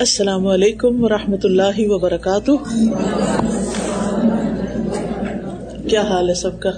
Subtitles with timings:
[0.00, 2.50] السلام علیکم و رحمۃ اللہ وبرکاتہ۔
[5.88, 6.70] کیا حال ہے سب کا؟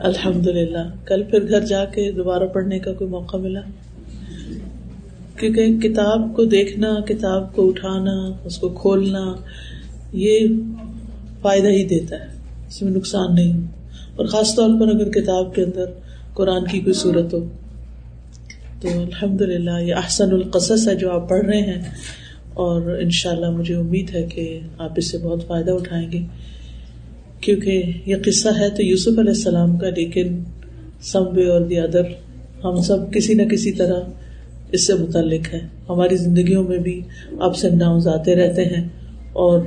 [0.00, 3.60] الحمد للہ کل پھر گھر جا کے دوبارہ پڑھنے کا کوئی موقع ملا؟
[5.36, 9.34] کیونکہ کتاب کو دیکھنا، کتاب کو اٹھانا، اس کو کھولنا،
[10.12, 10.48] یہ
[11.42, 12.26] فائدہ ہی دیتا ہے،
[12.68, 13.60] اس میں نقصان نہیں۔
[14.16, 15.84] اور خاص طور پر اگر کتاب کے اندر
[16.34, 17.44] قرآن کی کوئی صورت ہو۔
[18.80, 21.82] تو الحمد للہ یہ احسن القصص ہے جو آپ پڑھ رہے ہیں
[22.54, 26.18] اور ان شاء اللہ مجھے امید ہے کہ آپ اس سے بہت فائدہ اٹھائیں گے
[27.40, 30.38] کیونکہ یہ قصہ ہے تو یوسف علیہ السلام کا، لیکن
[31.02, 32.04] سم وے اور دی ادر
[32.64, 34.00] ہم سب کسی نہ کسی طرح
[34.72, 35.58] اس سے متعلق ہے
[35.88, 37.00] ہماری زندگیوں میں بھی
[37.38, 38.88] اپس اینڈ ڈاؤنز آتے رہتے ہیں
[39.32, 39.60] اور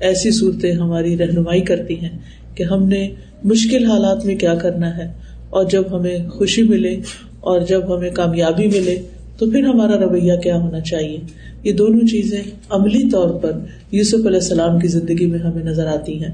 [0.00, 2.18] ایسی صورتیں ہماری رہنمائی کرتی ہیں
[2.54, 3.08] کہ ہم نے
[3.44, 5.12] مشکل حالات میں کیا کرنا ہے
[5.50, 6.96] اور جب ہمیں خوشی ملے
[7.42, 9.02] اور جب ہمیں کامیابی ملے
[9.38, 11.18] تو پھر ہمارا رویہ کیا ہونا چاہیے؟
[11.64, 13.52] یہ دونوں چیزیں عملی طور پر
[13.92, 16.32] یوسف علیہ السلام کی زندگی میں ہمیں نظر آتی ہیں۔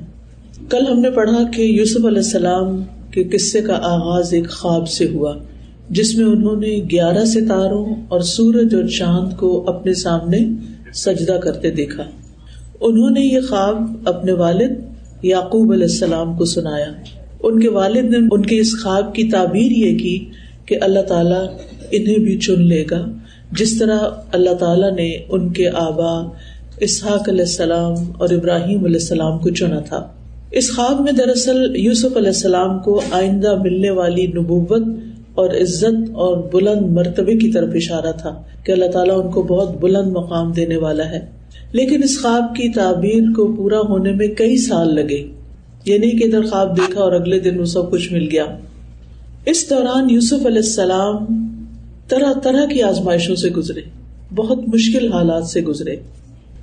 [0.70, 5.06] کل ہم نے پڑھا کہ یوسف علیہ السلام کے قصے کا آغاز ایک خواب سے
[5.14, 5.36] ہوا،
[5.90, 10.38] جس میں انہوں نے گیارہ ستاروں اور سورج اور چاند کو اپنے سامنے
[10.94, 12.02] سجدہ کرتے دیکھا۔
[12.80, 14.70] انہوں نے یہ خواب اپنے والد
[15.22, 16.92] یعقوب علیہ السلام کو سنایا۔
[17.42, 20.24] ان کے والد نے ان کے اس خواب کی تعبیر یہ کی
[20.68, 21.46] کہ اللہ تعالیٰ
[21.90, 23.06] انہیں بھی چن لے گا۔
[23.52, 23.98] جس طرح
[24.32, 26.28] اللہ تعالیٰ نے ان کے آبا
[26.80, 30.08] اسحاق علیہ السلام اور ابراہیم علیہ السلام کو چنا تھا۔
[30.50, 34.82] اس خواب میں دراصل یوسف علیہ السلام کو آئندہ ملنے والی نبوت
[35.34, 39.80] اور عزت اور بلند مرتبے کی طرف اشارہ تھا کہ اللہ تعالیٰ ان کو بہت
[39.80, 41.26] بلند مقام دینے والا ہے۔
[41.72, 45.26] لیکن اس خواب کی تعبیر کو پورا ہونے میں کئی سال لگے۔
[45.84, 48.44] یہ نہیں کہ ادھر خواب دیکھا اور اگلے دن وہ سب کچھ مل گیا۔
[49.50, 51.24] اس دوران یوسف علیہ السلام
[52.08, 53.80] طرح طرح کی آزمائشوں سے گزرے،
[54.34, 55.96] بہت مشکل حالات سے گزرے۔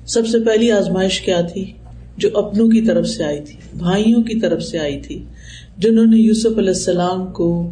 [0.06, 1.72] سب سے پہلی آزمائش کیا تھی؟
[2.16, 5.24] جو اپنوں کی طرف سے آئی تھی، بھائیوں کی طرف سے آئی تھی،
[5.78, 7.70] جنہوں نے یوسف علیہ السلام کو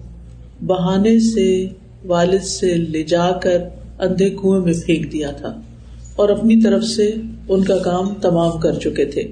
[0.66, 1.66] بہانے سے،
[2.06, 3.58] والد سے لے جا کر
[3.98, 5.60] اندھے کنویں میں پھینک دیا تھا۔
[6.16, 7.14] اور اپنی طرف سے
[7.48, 9.22] ان کا کام تمام کر چکے تھے۔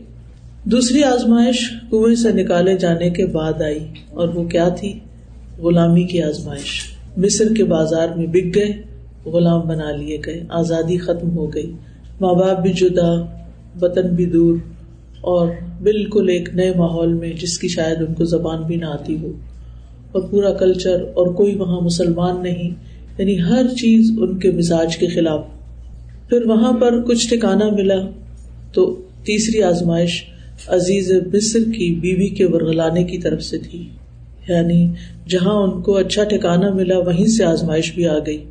[0.65, 4.99] دوسری آزمائش کنویں سے نکالے جانے کے بعد آئی، اور وہ کیا تھی؟
[5.63, 6.83] غلامی کی آزمائش۔
[7.17, 8.83] مصر کے بازار میں بک گئے،
[9.29, 11.73] غلام بنا لیے گئے، آزادی ختم ہو گئی۔
[12.21, 13.21] ماں باپ بھی جدا،
[13.83, 14.57] وطن بھی دور،
[15.21, 15.49] اور
[15.83, 19.33] بالکل ایک نئے ماحول میں جس کی شاید ان کو زبان بھی نہ آتی ہو۔
[20.13, 22.71] اور پورا کلچر، اور کوئی وہاں مسلمان نہیں
[23.19, 25.45] یعنی ہر چیز ان کے مزاج کے خلاف۔
[26.29, 28.11] پھر وہاں پر کچھ ٹھکانا ملا،
[28.73, 30.25] تو تیسری آزمائش
[30.67, 33.89] عزیز مصر کی بیوی کے ورغلانے کی طرف سے تھی۔
[34.49, 34.89] یعنی
[35.29, 38.45] جہاں ان کو اچھا ٹھکانا ملا، وہیں سے آزمائش بھی آ گئی۔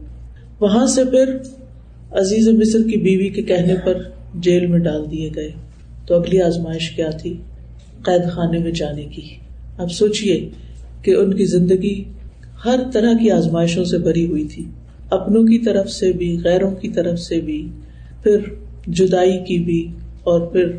[0.60, 1.38] وہاں سے پھر
[2.12, 3.98] عزیز مصر کی بیوی کے کہنے پر
[4.36, 5.52] جیل میں ڈال دیے گئے۔
[6.08, 7.34] تو اگلی آزمائش کیا تھی؟
[8.04, 9.22] قید خانے میں جانے کی۔
[9.78, 10.50] اب سوچیے
[11.02, 12.04] کہ ان کی زندگی
[12.66, 14.64] ہر طرح کی آزمائشوں سے بری ہوئی تھی۔
[15.10, 17.68] اپنوں کی طرف سے بھی، غیروں کی طرف سے بھی،
[18.24, 18.38] پھر
[18.88, 19.88] جدائی کی بھی،
[20.24, 20.72] اور پھر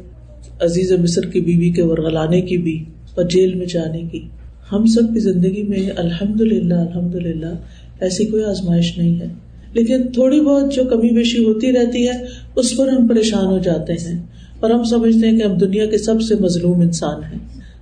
[0.60, 2.84] عزیز مصر کی بیوی کے ورغلانے کی بھی،
[3.14, 4.28] اور جیل میں جانے کی۔
[4.72, 7.54] ہم سب کی زندگی میں الحمد للہ الحمد للہ
[8.00, 9.26] ایسی کوئی آزمائش نہیں ہے۔
[9.72, 12.12] لیکن تھوڑی بہت جو کمی بیشی ہوتی رہتی ہے،
[12.56, 14.22] اس پر ہم پریشان ہو جاتے ہیں۔
[14.60, 17.38] اور ہم سمجھتے ہیں کہ ہم دنیا کے سب سے مظلوم انسان ہیں۔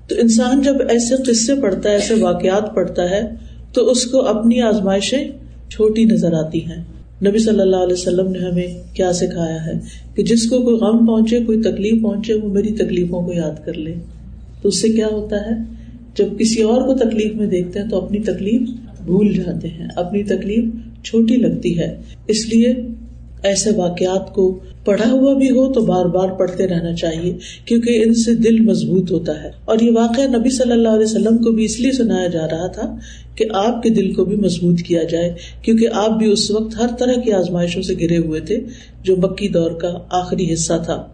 [0.08, 3.22] تو انسان جب ایسے قصے پڑھتا ہے، ایسے واقعات پڑھتا ہے،
[3.72, 5.28] تو اس کو اپنی آزمائشیں
[5.68, 6.84] چھوٹی نظر آتی ہیں۔
[7.26, 9.72] نبی صلی اللہ علیہ وسلم نے ہمیں کیا سکھایا ہے
[10.14, 13.74] کہ جس کو کوئی غم پہنچے، کوئی تکلیف پہنچے، وہ میری تکلیفوں کو یاد کر
[13.74, 13.94] لے۔
[14.62, 15.79] تو اس سے کیا ہوتا ہے؟
[16.14, 18.60] جب کسی اور کو تکلیف میں دیکھتے ہیں تو اپنی تکلیف
[19.04, 20.64] بھول جاتے ہیں، اپنی تکلیف
[21.04, 22.74] چھوٹی لگتی ہے۔ اس لیے
[23.42, 27.34] ایسے واقعات کو پڑھا ہوا بھی ہو تو بار بار پڑھتے رہنا چاہیے،
[27.64, 31.38] کیونکہ ان سے دل مضبوط ہوتا ہے۔ اور یہ واقعہ نبی صلی اللہ علیہ وسلم
[31.38, 32.96] کو بھی اس لیے سنایا جا رہا تھا
[33.34, 36.86] کہ آپ کے دل کو بھی مضبوط کیا جائے، کیونکہ آپ بھی اس وقت ہر
[36.98, 38.64] طرح کی آزمائشوں سے گرے ہوئے تھے،
[39.02, 41.06] جو مکی دور کا آخری حصہ تھا۔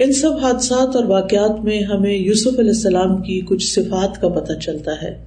[0.00, 4.52] ان سب حادثات اور واقعات میں ہمیں یوسف علیہ السلام کی کچھ صفات کا پتہ
[4.52, 5.24] چلتا ہے۔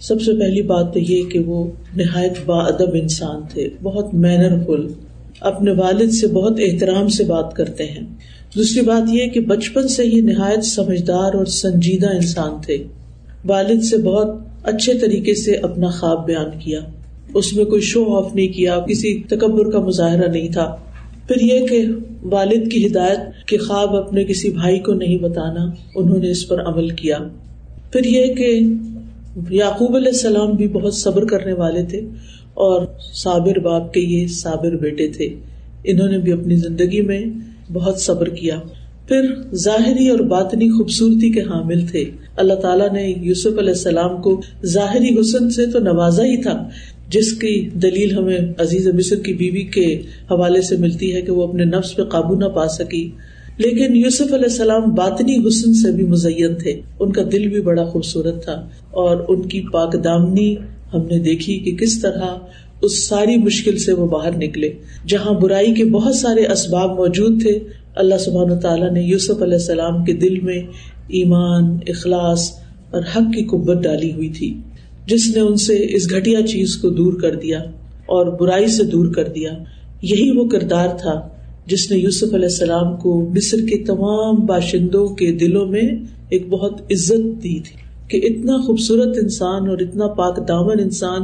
[0.00, 4.64] سب سے پہلی بات تو یہ کہ وہ نہایت با ادب انسان تھے، بہت مینر
[4.66, 4.86] فل
[5.40, 8.06] اپنے والد سے بہت احترام سے بات کرتے ہیں۔
[8.56, 12.76] دوسری بات یہ کہ بچپن سے ہی نہایت سمجھدار اور سنجیدہ انسان تھے۔
[13.46, 16.80] والد سے بہت اچھے طریقے سے اپنا خواب بیان کیا۔
[17.34, 20.76] اس میں کوئی شو آف نہیں کیا، کسی تکبر کا مظاہرہ نہیں تھا۔
[21.28, 21.84] پھر یہ کہ
[22.22, 26.62] والد کی ہدایت کے خواب اپنے کسی بھائی کو نہیں بتانا انہوں نے اس پر
[26.62, 27.18] عمل کیا۔
[27.92, 28.60] پھر یہ کہ
[29.50, 31.98] یعقوب علیہ السلام بھی بہت صبر کرنے والے تھے
[32.54, 35.34] اور صابر باپ کے یہ صابر بیٹے تھے۔
[35.84, 37.24] انہوں نے بھی اپنی زندگی میں
[37.72, 38.56] بہت صبر کیا۔
[39.08, 42.04] پھر ظاہری اور باطنی خوبصورتی کے حامل تھے۔
[42.36, 46.68] اللہ تعالیٰ نے یوسف علیہ السلام کو ظاہری حسن سے تو نوازا ہی تھا۔
[47.12, 49.94] جس کی دلیل ہمیں عزیز مصر کی بیوی کے
[50.30, 53.10] حوالے سے ملتی ہے کہ وہ اپنے نفس پہ قابو نہ پا سکی۔
[53.58, 57.84] لیکن یوسف علیہ السلام باطنی حسن سے بھی مزین تھے۔ ان کا دل بھی بڑا
[57.84, 60.54] خوبصورت تھا۔ اور ان کی پاک دامنی
[60.94, 62.36] ہم نے دیکھی کہ کس طرح
[62.82, 64.72] اس ساری مشکل سے وہ باہر نکلے۔
[65.08, 67.58] جہاں برائی کے بہت سارے اسباب موجود تھے،
[67.94, 70.62] اللہ سبحان تعالیٰ نے یوسف علیہ السلام کے دل میں
[71.08, 72.50] ایمان، اخلاص
[72.90, 74.54] اور حق کی قبت ڈالی ہوئی تھی۔
[75.06, 77.58] جس نے ان سے اس گٹیا چیز کو دور کر دیا
[78.06, 79.52] اور برائی سے دور کر دیا،
[80.02, 81.28] یہی وہ کردار تھا
[81.66, 85.82] جس نے یوسف علیہ السلام کو مصر کے تمام باشندوں کے دلوں میں
[86.28, 91.22] ایک بہت عزت دی تھی کہ اتنا خوبصورت انسان اور اتنا پاک دامن انسان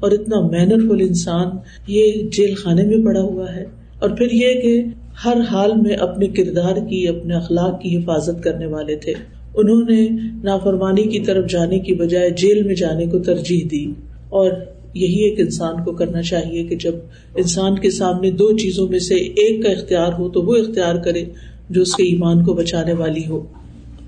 [0.00, 1.46] اور اتنا مینر فل انسان
[1.86, 3.64] یہ جیل خانے میں پڑا ہوا ہے۔
[3.98, 4.84] اور پھر یہ کہ
[5.24, 9.12] ہر حال میں اپنے کردار کی، اپنے اخلاق کی حفاظت کرنے والے تھے۔
[9.56, 10.08] انہوں نے
[10.42, 13.86] نافرمانی کی طرف جانے کی بجائے جیل میں جانے کو ترجیح دی۔
[14.28, 14.50] اور
[14.94, 16.94] یہی ایک انسان کو کرنا چاہیے کہ جب
[17.36, 21.24] انسان کے سامنے دو چیزوں میں سے ایک کا اختیار ہو تو وہ اختیار کرے
[21.70, 23.46] جو اس کے ایمان کو بچانے والی ہو۔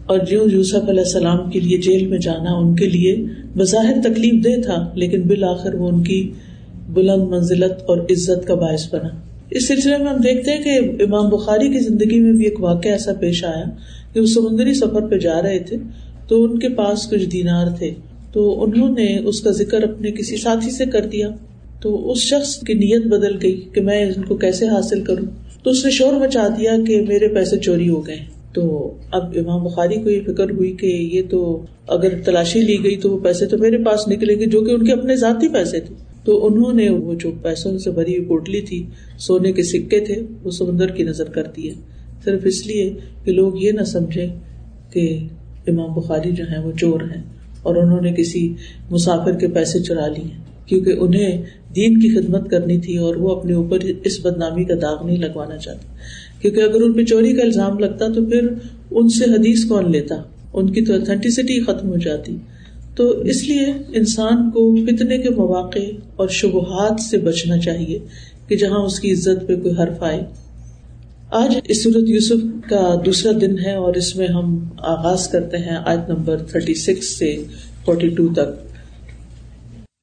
[0.06, 3.24] اور جو یوسف علیہ السلام کے لیے جیل میں جانا ان کے لیے
[3.56, 6.30] بظاہر تکلیف دہ تھا، لیکن بالآخر وہ ان کی
[6.88, 9.08] بلند منزلت اور عزت کا باعث بنا۔
[9.50, 12.90] اس سلسلے میں ہم دیکھتے ہیں کہ امام بخاری کی زندگی میں بھی ایک واقعہ
[12.90, 13.64] ایسا پیش آیا
[14.14, 15.76] کہ وہ سمندری سفر پہ جا رہے تھے،
[16.28, 17.94] تو ان کے پاس کچھ دینار تھے۔
[18.32, 21.28] تو انہوں نے اس کا ذکر اپنے کسی ساتھی سے کر دیا۔
[21.80, 25.26] تو اس شخص کی نیت بدل گئی کہ میں ان کو کیسے حاصل کروں۔
[25.64, 28.18] تو اس نے شور مچا دیا کہ میرے پیسے چوری ہو گئے۔
[28.54, 32.96] تو اب امام بخاری کو یہ فکر ہوئی کہ یہ تو اگر تلاشی لی گئی
[32.96, 35.80] تو وہ پیسے تو میرے پاس نکلیں گے جو کہ ان کے اپنے ذاتی پیسے
[35.80, 35.94] تھے۔
[36.24, 38.86] تو انہوں نے وہ جو پیسوں سے بھری ہوئی پوٹلی تھی،
[39.18, 41.74] سونے کے سکے تھے، وہ سمندر کی نظر کر دیے
[42.24, 44.26] صرف اس لیے کہ لوگ یہ نہ سمجھے
[44.92, 45.18] کہ
[45.66, 47.22] امام بخاری جو ہے وہ چور ہیں
[47.62, 48.54] اور انہوں نے کسی
[48.90, 51.42] مسافر کے پیسے چرا لیے کیونکہ انہیں
[51.76, 55.56] دین کی خدمت کرنی تھی اور وہ اپنے اوپر اس بدنامی کا داغ نہیں لگوانا
[55.56, 55.86] چاہتے۔
[56.42, 58.48] کیونکہ اگر ان پہ چوری کا الزام لگتا تو پھر
[58.90, 60.14] ان سے حدیث کون لیتا؟
[60.52, 62.36] ان کی تو اتھینٹیسٹی ختم ہو جاتی۔
[62.96, 65.78] تو اس لیے انسان کو فتنے کے مواقع
[66.16, 67.98] اور شبہات سے بچنا چاہیے
[68.46, 70.22] کہ جہاں اس کی عزت پہ کوئی حرف آئے۔
[71.32, 75.78] آج اس صورت یوسف کا دوسرا دن ہے اور اس میں ہم آغاز کرتے ہیں
[75.86, 77.44] آج نمبر تھرٹی سکس سے
[77.84, 78.72] فورٹی ٹو تک۔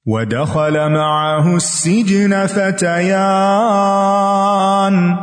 [0.06, 5.16] ودخل معه السجن فتيان۔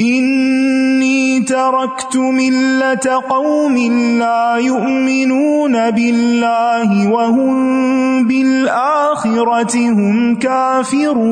[0.00, 3.76] إني تركت ملة قوم
[4.18, 11.22] لا يؤمنون بالله وهم بالآخرة هم كافرون.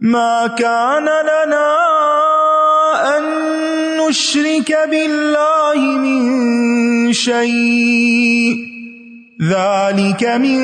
[0.00, 1.89] ما كان لنا
[4.10, 6.22] نشرك بالله من
[7.12, 8.56] شيء.
[9.42, 10.60] ذلك من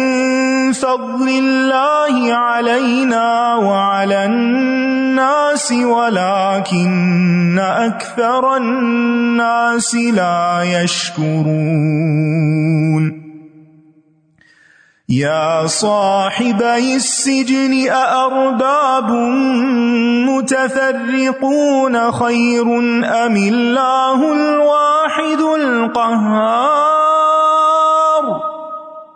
[0.72, 13.25] فضل الله علينا وعلى الناس، ولكن أكثر الناس لا يشكرون.
[15.08, 19.10] يا صاحبي السجن، أأرباب
[20.26, 22.78] متفرقون، خير
[23.26, 26.56] أم الله الواحد القهار؟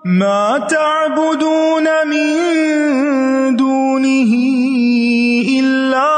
[0.05, 4.33] ما تعبدون من دونه
[5.59, 6.11] إلا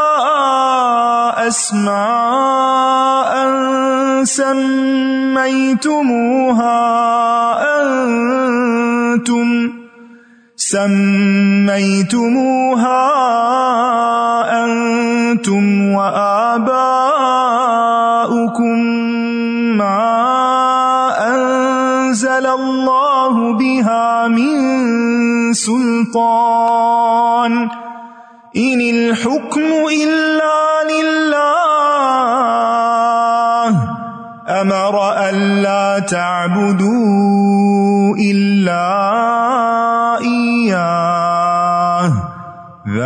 [1.49, 3.33] أسماء
[4.25, 6.03] سميتموها.
[11.73, 13.05] سميتموها
[14.65, 16.73] أنتم وآباؤكم
[19.77, 20.13] ما
[21.29, 24.57] أنزل الله بها من
[25.53, 27.53] سلطان
[28.57, 29.71] إن الحكم
[30.03, 30.63] إلا
[30.93, 31.43] لله
[34.61, 34.95] أمر
[35.29, 36.93] ألا تعبدوا
[38.31, 39.42] إلا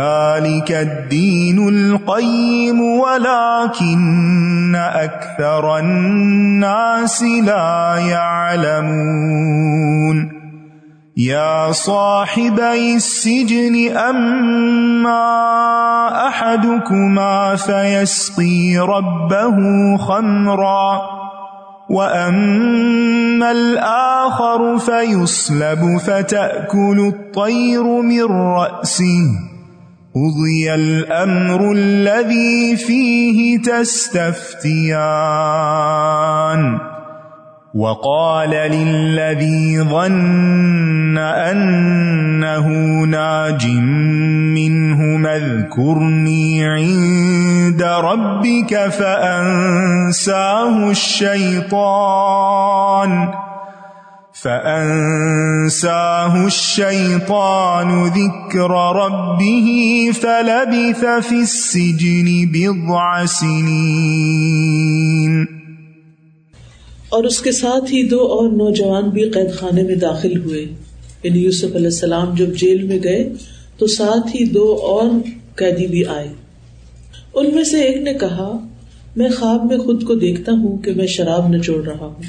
[0.07, 9.57] ذلك الدين القيم ولكن أكثر الناس لا يعلمون
[11.17, 15.17] يا صاحبي السجن أما
[16.27, 19.57] أحدكما فيسقي ربه
[19.97, 21.01] خمرا
[21.89, 29.56] وأما الآخر فيصلب فتأكل الطير من رأسه
[30.17, 34.97] قضي الأمر الذي فيه تستفتيان
[37.75, 42.67] وقال للذي ظن أنه
[43.05, 43.67] ناج
[44.57, 52.27] منهما اذكرني عند ربك فأنساه الشيطان
[54.43, 59.67] فأنساه الشيطان ذكر ربه
[60.21, 65.45] فلبث في السجن بضع سنين۔
[67.09, 70.65] اور اس کے ساتھ ہی دو اور نوجوان بھی قید خانے میں داخل ہوئے۔
[71.23, 73.33] یعنی یوسف علیہ السلام جب جیل میں گئے
[73.77, 75.05] تو ساتھ ہی دو اور
[75.55, 76.33] قیدی بھی آئے۔
[77.33, 78.67] ان میں سے ایک نے کہا،
[79.15, 82.23] میں خواب میں خود کو دیکھتا ہوں کہ میں شراب نچوڑ رہا ہوں۔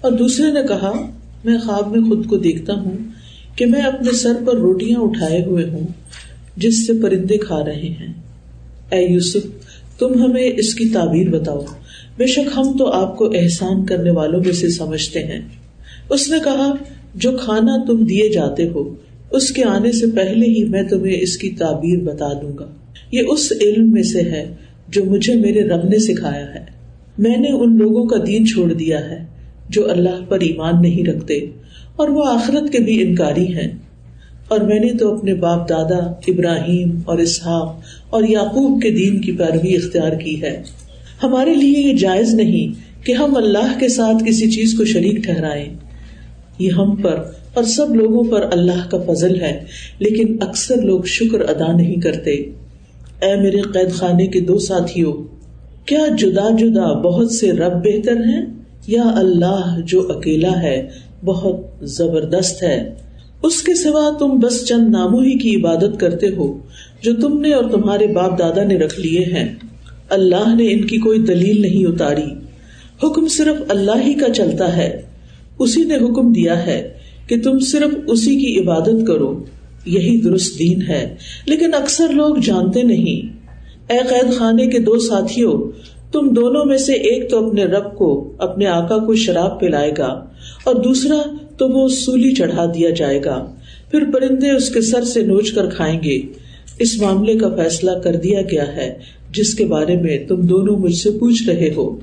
[0.00, 0.92] اور دوسرے نے کہا
[1.44, 2.96] میں خواب میں خود کو دیکھتا ہوں
[3.56, 5.86] کہ میں اپنے سر پر روٹیاں اٹھائے ہوئے ہوں،
[6.56, 8.12] جس سے پرندے کھا رہے ہیں۔
[8.92, 9.46] اے یوسف،
[9.98, 11.60] تم ہمیں اس کی تعبیر بتاؤ۔
[12.16, 15.40] بے شک ہم تو آپ کو احسان کرنے والوں میں سے سمجھتے ہیں۔
[16.10, 16.74] اس نے کہا،
[17.14, 18.94] جو کھانا تم دیے جاتے ہو،
[19.30, 22.70] اس کے آنے سے پہلے ہی میں تمہیں اس کی تعبیر بتا دوں گا۔
[23.12, 24.54] یہ اس علم میں سے ہے
[24.88, 26.64] جو مجھے میرے رب نے سکھایا ہے۔
[27.18, 29.31] میں نے ان لوگوں کا دین چھوڑ دیا ہے۔
[29.68, 31.34] جو اللہ پر ایمان نہیں رکھتے،
[31.96, 33.68] اور وہ آخرت کے بھی انکاری ہیں۔
[34.48, 39.32] اور میں نے تو اپنے باپ دادا ابراہیم اور اسحاق اور یعقوب کے دین کی
[39.32, 40.62] پیروی اختیار کی ہے۔
[41.22, 42.72] ہمارے لیے یہ جائز نہیں
[43.06, 45.74] کہ ہم اللہ کے ساتھ کسی چیز کو شریک ٹھہرائیں۔
[46.58, 47.22] یہ ہم پر
[47.54, 49.64] اور سب لوگوں پر اللہ کا فضل ہے،
[49.98, 52.34] لیکن اکثر لوگ شکر ادا نہیں کرتے۔
[53.22, 55.12] اے میرے قید خانے کے دو ساتھیوں،
[55.86, 58.46] کیا جدا جدا بہت سے رب بہتر ہیں؟
[58.86, 60.88] یا اللہ جو اکیلا ہے،
[61.24, 62.94] بہت زبردست ہے۔
[63.42, 66.58] اس کے سوا تم بس چند ناموں ہی کی عبادت کرتے ہو،
[67.02, 69.54] جو تم نے اور تمہارے باپ دادا نے رکھ لیے ہیں۔
[70.08, 72.34] اللہ نے ان کی کوئی دلیل نہیں اتاری۔
[73.04, 75.02] حکم صرف اللہ ہی کا چلتا ہے۔
[75.58, 76.94] اسی نے حکم دیا ہے
[77.26, 79.44] کہ تم صرف اسی کی عبادت کرو۔
[79.86, 81.14] یہی درست دین ہے۔
[81.46, 83.36] لیکن اکثر لوگ جانتے نہیں۔
[83.92, 85.62] اے قید خانے کے دو ساتھیوں
[86.12, 90.24] تم دونوں میں سے ایک تو اپنے رب کو، اپنے آقا کو شراب پلائے گا،
[90.64, 93.46] اور دوسرا تو وہ سولی چڑھا دیا جائے گا۔
[93.90, 96.20] پھر پرندے اس کے سر سے نوچ کر کھائیں گے۔
[96.78, 98.98] اس معاملے کا فیصلہ کر دیا گیا ہے،
[99.30, 101.96] جس کے بارے میں تم دونوں مجھ سے پوچھ رہے ہو۔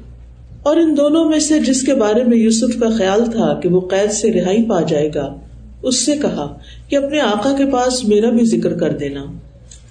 [0.63, 3.79] اور ان دونوں میں سے جس کے بارے میں یوسف کا خیال تھا کہ وہ
[3.79, 5.33] قید سے رہائی پا جائے گا،
[5.81, 6.57] اس سے کہا
[6.89, 9.25] کہ اپنے آقا کے پاس میرا بھی ذکر کر دینا۔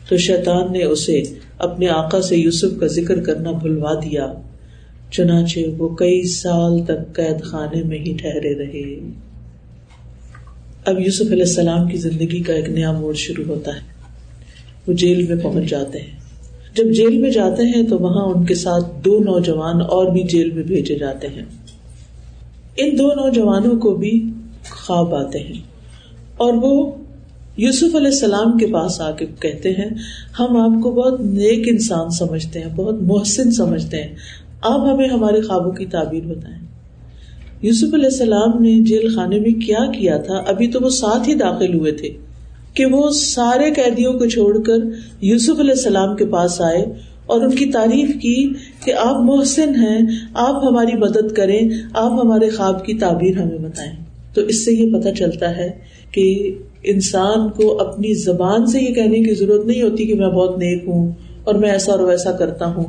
[0.09, 1.23] تو شیطان نے اسے
[1.59, 4.33] اپنے آقا سے یوسف کا ذکر کرنا بھلوا دیا۔
[5.11, 9.11] چنانچہ وہ کئی سال تک قید خانے میں ہی ٹھہرے رہے۔
[10.85, 13.81] اب یوسف علیہ السلام کی زندگی کا ایک نیا موڑ شروع ہوتا ہے۔
[14.89, 16.19] وہ جیل میں پہنچ جاتے ہیں۔
[16.75, 20.51] جب جیل میں جاتے ہیں تو وہاں ان کے ساتھ دو نوجوان اور بھی جیل
[20.51, 21.45] میں بھیجے جاتے ہیں۔
[22.77, 24.25] ان دو نوجوانوں کو بھی
[24.71, 25.61] خواب آتے ہیں
[26.37, 26.93] اور وہ
[27.59, 29.89] یوسف علیہ السلام کے پاس آ کے کہتے ہیں،
[30.39, 34.15] ہم آپ کو بہت نیک انسان سمجھتے ہیں، بہت محسن سمجھتے ہیں۔
[34.63, 36.67] آپ ہمیں ہمارے خوابوں کی تعبیر بتائیں۔
[37.63, 41.35] یوسف علیہ السلام نے جیل خانے میں کیا کیا تھا؟ ابھی تو وہ ساتھ ہی
[41.35, 42.09] داخل ہوئے تھے
[42.75, 44.77] کہ وہ سارے قیدیوں کو چھوڑ کر
[45.21, 46.83] یوسف علیہ السلام کے پاس آئے
[47.27, 48.53] اور ان کی تعریف کی
[48.85, 50.01] کہ آپ محسن ہیں،
[50.35, 53.93] آپ ہماری مدد کریں، آپ ہمارے خواب کی تعبیر ہمیں بتائیں۔
[54.35, 55.71] تو اس سے یہ پتا چلتا ہے
[56.13, 56.55] کہ
[56.85, 60.85] انسان کو اپنی زبان سے یہ کہنے کی ضرورت نہیں ہوتی کہ میں بہت نیک
[60.87, 61.13] ہوں
[61.45, 62.85] اور میں ایسا اور ویسا کرتا ہوں،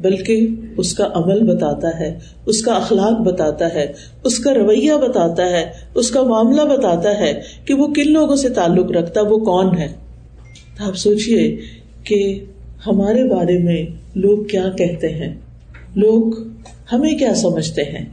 [0.00, 0.46] بلکہ
[0.76, 3.92] اس کا عمل بتاتا ہے، اس کا اخلاق بتاتا ہے،
[4.24, 8.48] اس کا رویہ بتاتا ہے، اس کا معاملہ بتاتا ہے کہ وہ کن لوگوں سے
[8.48, 9.88] تعلق رکھتا، وہ کون ہے۔
[10.78, 11.56] آپ سوچیے
[12.04, 12.44] کہ
[12.86, 15.34] ہمارے بارے میں لوگ کیا کہتے ہیں؟
[15.96, 16.32] لوگ
[16.92, 18.04] ہمیں کیا سمجھتے ہیں؟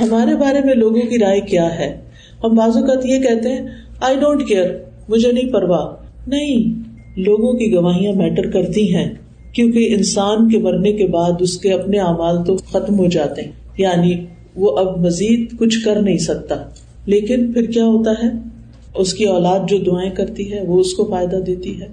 [0.00, 2.00] ہمارے بارے میں لوگوں کی رائے کیا ہے؟
[2.44, 3.66] ہم بعض اوقات یہ کہتے ہیں
[4.00, 4.70] آئی ڈونٹ کیئر
[5.08, 6.04] مجھے نہیں پرواہ.
[6.26, 6.82] نہیں.
[7.16, 9.14] لوگوں کی گواہیاں میٹر کرتی ہیں.
[9.52, 13.52] کیونکہ انسان کے مرنے کے بعد اس کے اپنے اعمال تو ختم ہو جاتے ہیں.
[13.78, 14.24] یعنی
[14.56, 16.54] وہ اب مزید کچھ کر نہیں سکتا.
[17.06, 18.28] لیکن پھر کیا ہوتا ہے؟
[18.94, 21.86] اس کی اولاد جو دعائیں کرتی ہے، وہ اس کو فائدہ دیتی ہے.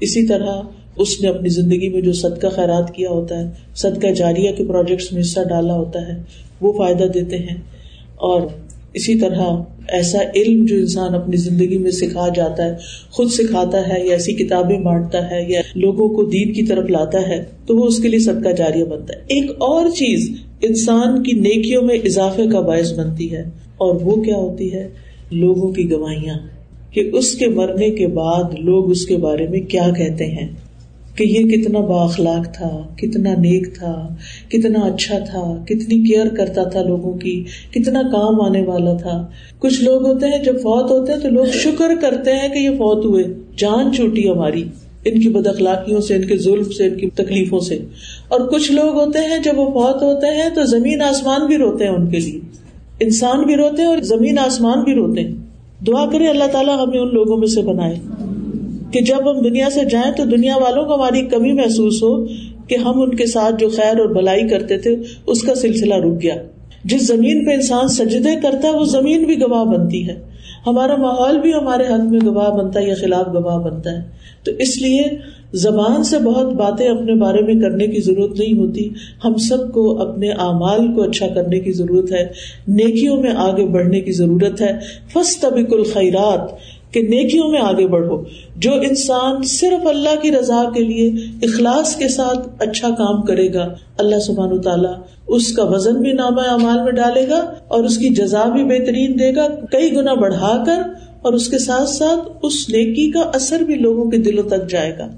[0.00, 0.62] اسی طرح
[0.96, 5.12] اس نے اپنی زندگی میں جو صدقہ خیرات کیا ہوتا ہے، صدقہ جاریہ کے پروجیکٹس
[5.12, 6.22] میں حصہ ڈالا ہوتا ہے،
[6.60, 7.56] وہ فائدہ دیتے ہیں.
[8.16, 8.40] اور
[8.98, 9.42] اسی طرح
[9.88, 12.74] ایسا علم جو انسان اپنی زندگی میں سکھا جاتا ہے،
[13.10, 17.20] خود سکھاتا ہے یا ایسی کتابیں بانٹتا ہے یا لوگوں کو دین کی طرف لاتا
[17.28, 20.28] ہے، تو وہ اس کے لیے صدقہ جاریہ بنتا ہے۔ ایک اور چیز
[20.62, 23.42] انسان کی نیکیوں میں اضافے کا باعث بنتی ہے،
[23.76, 24.88] اور وہ کیا ہوتی ہے؟
[25.32, 26.38] لوگوں کی گواہیاں
[26.92, 30.46] کہ اس کے مرنے کے بعد لوگ اس کے بارے میں کیا کہتے ہیں۔
[31.18, 34.14] کہ یہ کتنا با اخلاق تھا، کتنا نیک تھا،
[34.48, 39.26] کتنا اچھا تھا، کتنی کیئر کرتا تھا لوگوں کی، کتنا کام آنے والا تھا۔
[39.58, 42.70] کچھ لوگ ہوتے ہیں، جب فوت ہوتے ہیں تو لوگ شکر کرتے ہیں کہ یہ
[42.70, 43.24] فوت ہوئے۔
[43.56, 44.64] جان چوٹی ہماری،
[45.04, 47.78] ان کی بد اخلاقیوں سے، ان کے ظلم سے، ان کی تکلیفوں سے۔
[48.28, 51.84] اور کچھ لوگ ہوتے ہیں، جب وہ فوت ہوتے ہیں تو زمین آسمان بھی روتے
[51.84, 52.40] ہیں ان کے لیے۔
[53.00, 55.32] انسان بھی روتے ہیں اور زمین آسمان بھی روتے ہیں۔
[55.86, 57.94] دعا کرے اللہ تعالیٰ ہمیں ان لوگوں میں سے بنائے۔
[58.90, 62.26] کہ جب ہم دنیا سے جائیں تو دنیا والوں کو ہماری کمی محسوس ہو
[62.66, 66.22] کہ ہم ان کے ساتھ جو خیر اور بلائی کرتے تھے، اس کا سلسلہ رک
[66.22, 66.34] گیا۔
[66.84, 70.20] جس زمین پہ انسان سجدے کرتا ہے، وہ زمین بھی گواہ بنتی ہے۔
[70.66, 74.02] ہمارا ماحول بھی ہمارے حق میں گواہ بنتا ہے یا خلاف گواہ بنتا ہے۔
[74.44, 75.02] تو اس لیے
[75.52, 78.88] زبان سے بہت باتیں اپنے بارے میں کرنے کی ضرورت نہیں ہوتی۔
[79.24, 82.28] ہم سب کو اپنے اعمال کو اچھا کرنے کی ضرورت ہے۔
[82.68, 84.72] نیکیوں میں آگے بڑھنے کی ضرورت ہے۔
[85.12, 86.50] فس طبق الخیرات۔
[86.92, 88.22] کہ نیکیوں میں آگے بڑھو،
[88.56, 91.08] جو انسان صرف اللہ کی رضا کے لیے
[91.42, 94.94] اخلاص کے ساتھ اچھا کام کرے گا، اللہ سبحان تعالیٰ
[95.26, 99.18] اس کا وزن بھی نامہ اعمال میں ڈالے گا اور اس کی جزا بھی بہترین
[99.18, 100.82] دے گا، کئی گنا بڑھا کر
[101.22, 104.98] اور اس کے ساتھ ساتھ اس نیکی کا اثر بھی لوگوں کے دلوں تک جائے
[104.98, 105.08] گا۔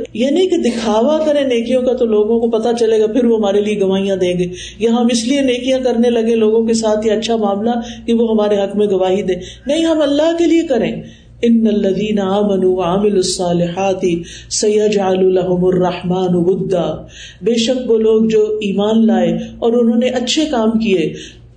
[0.00, 3.24] تو یہ نہیں کہ دکھاوا کرے نیکیوں کا تو لوگوں کو پتا چلے گا، پھر
[3.24, 4.46] وہ ہمارے لیے گواہیاں دیں گے۔
[4.78, 7.70] یا ہم اس لیے نیکیاں کرنے لگے لوگوں کے ساتھ یہ اچھا معاملہ
[8.06, 9.34] کہ وہ ہمارے حق میں گواہی دے
[9.66, 11.02] نہیں، ہم اللہ کے لیے کریں۔
[11.42, 14.04] ان الذين امنوا وعملوا الصالحات
[14.50, 17.06] سيجعل لهم الرحمن ودا۔
[17.42, 21.14] بے شک وہ لوگ جو ایمان لائے اور انہوں نے اچھے کام کیے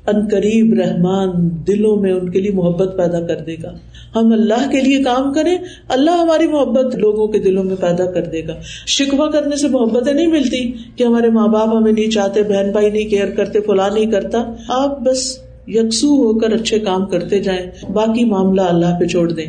[0.09, 3.71] ان قریب رحمان دلوں میں ان کے لیے محبت پیدا کر دے گا۔
[4.15, 5.57] ہم اللہ کے لیے کام کریں،
[5.89, 8.53] اللہ ہماری محبت لوگوں کے دلوں میں پیدا کر دے گا۔
[8.87, 12.89] شکوا کرنے سے محبتیں نہیں ملتی کہ ہمارے ماں باپ ہمیں نہیں چاہتے بہن بھائی
[12.89, 17.91] نہیں کیئر کرتے، فلاں نہیں کرتا۔ آپ بس یکسو ہو کر اچھے کام کرتے جائیں،
[17.91, 19.45] باقی معاملہ اللہ پہ چھوڑ دیں۔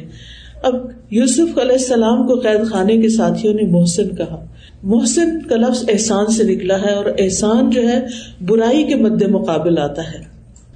[0.62, 0.74] اب
[1.10, 4.44] یوسف علیہ السلام کو قید خانے کے ساتھیوں نے محسن کہا۔
[4.82, 8.06] محسن کا لفظ احسان سے نکلا ہے اور احسان جو ہے
[8.46, 10.29] برائی کے مد مقابل آتا ہے۔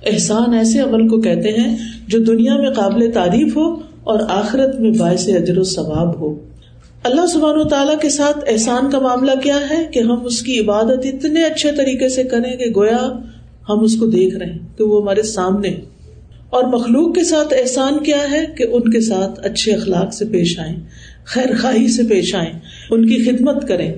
[0.06, 1.76] احسان ایسے عمل کو کہتے ہیں
[2.08, 6.38] جو دنیا میں قابل تعریف ہو اور آخرت میں باعث اجر و ثواب ہو۔
[7.02, 10.60] اللہ سبحان و تعالیٰ کے ساتھ احسان کا معاملہ کیا ہے کہ ہم اس کی
[10.60, 13.12] عبادت اتنے اچھے طریقے سے کریں کہ گویا
[13.68, 15.68] ہم اس کو دیکھ رہے ہیں کہ وہ ہمارے سامنے۔
[16.50, 20.58] اور مخلوق کے ساتھ احسان کیا ہے کہ ان کے ساتھ اچھے اخلاق سے پیش
[20.58, 20.76] آئیں،
[21.24, 22.52] خیر خواہی سے پیش آئیں،
[22.90, 23.92] ان کی خدمت کریں۔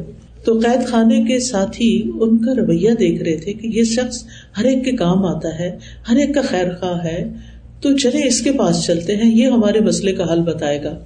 [0.46, 4.24] تو قید خانے کے ساتھ ہی ان کا رویہ دیکھ رہے تھے کہ یہ شخص
[4.58, 5.78] ہر ایک کے کام آتا ہے،
[6.10, 7.32] ہر ایک کا خیر خواہ ہے۔
[7.80, 10.98] تو چلے اس کے پاس چلتے ہیں، یہ ہمارے مسئلے کا حل بتائے گا۔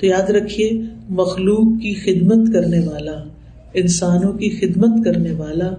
[0.00, 0.70] تو یاد رکھیے،
[1.08, 3.24] مخلوق کی خدمت کرنے والا،
[3.74, 5.70] انسانوں کی خدمت کرنے والا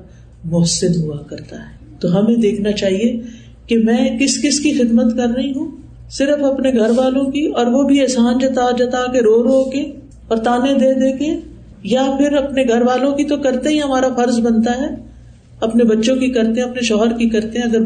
[0.44, 3.20] محسن ہوا کرتا ہے۔ تو ہمیں دیکھنا چاہیے
[3.66, 5.72] کہ میں کس کس کی خدمت کر رہی ہوں؟
[6.10, 9.82] صرف اپنے گھر والوں کی، اور وہ بھی احسان جتا جتا کے، رو رو کے
[10.28, 11.51] اور تانے دے دے کے
[11.84, 15.12] یا پھر اپنے گھر والوں کی تو کرتے ہی ہمارا فرض بنتا ہے۔
[15.60, 17.80] اپنے بچوں کی کرتے ہیں، اپنے شوہر کی کرتے ہیں۔ اگر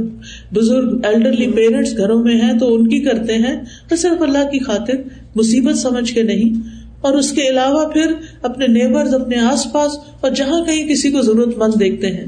[0.53, 4.59] بزرگ ایلڈرلی پیرنٹس گھروں میں ہیں تو ان کی کرتے ہیں۔ تو صرف اللہ کی
[4.59, 4.93] خاطر
[5.35, 6.69] مصیبت سمجھ کے نہیں۔
[7.01, 11.21] اور اس کے علاوہ پھر اپنے نیبرز اپنے آس پاس اور جہاں کہیں کسی کو
[11.21, 12.25] ضرورت مند دیکھتے ہیں۔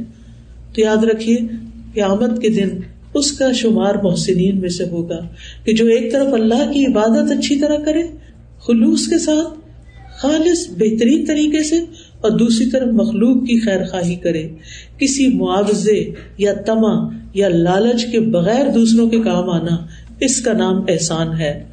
[0.76, 1.38] تو یاد رکھیے
[1.94, 2.70] کہ آمد کے دن
[3.14, 5.20] اس کا شمار محسنین میں سے ہوگا
[5.64, 8.04] کہ جو ایک طرف اللہ کی عبادت اچھی طرح کرے،
[8.68, 9.57] خلوص کے ساتھ
[10.18, 11.78] خالص، بہترین طریقے سے
[12.22, 14.50] اور دوسری طرف مخلوق کی خیر خواہی کرے۔
[14.98, 19.78] کسی معاوضے یا تما یا لالچ کے بغیر دوسروں کے کام آنا
[20.20, 21.64] اس کا نام احسان ہے۔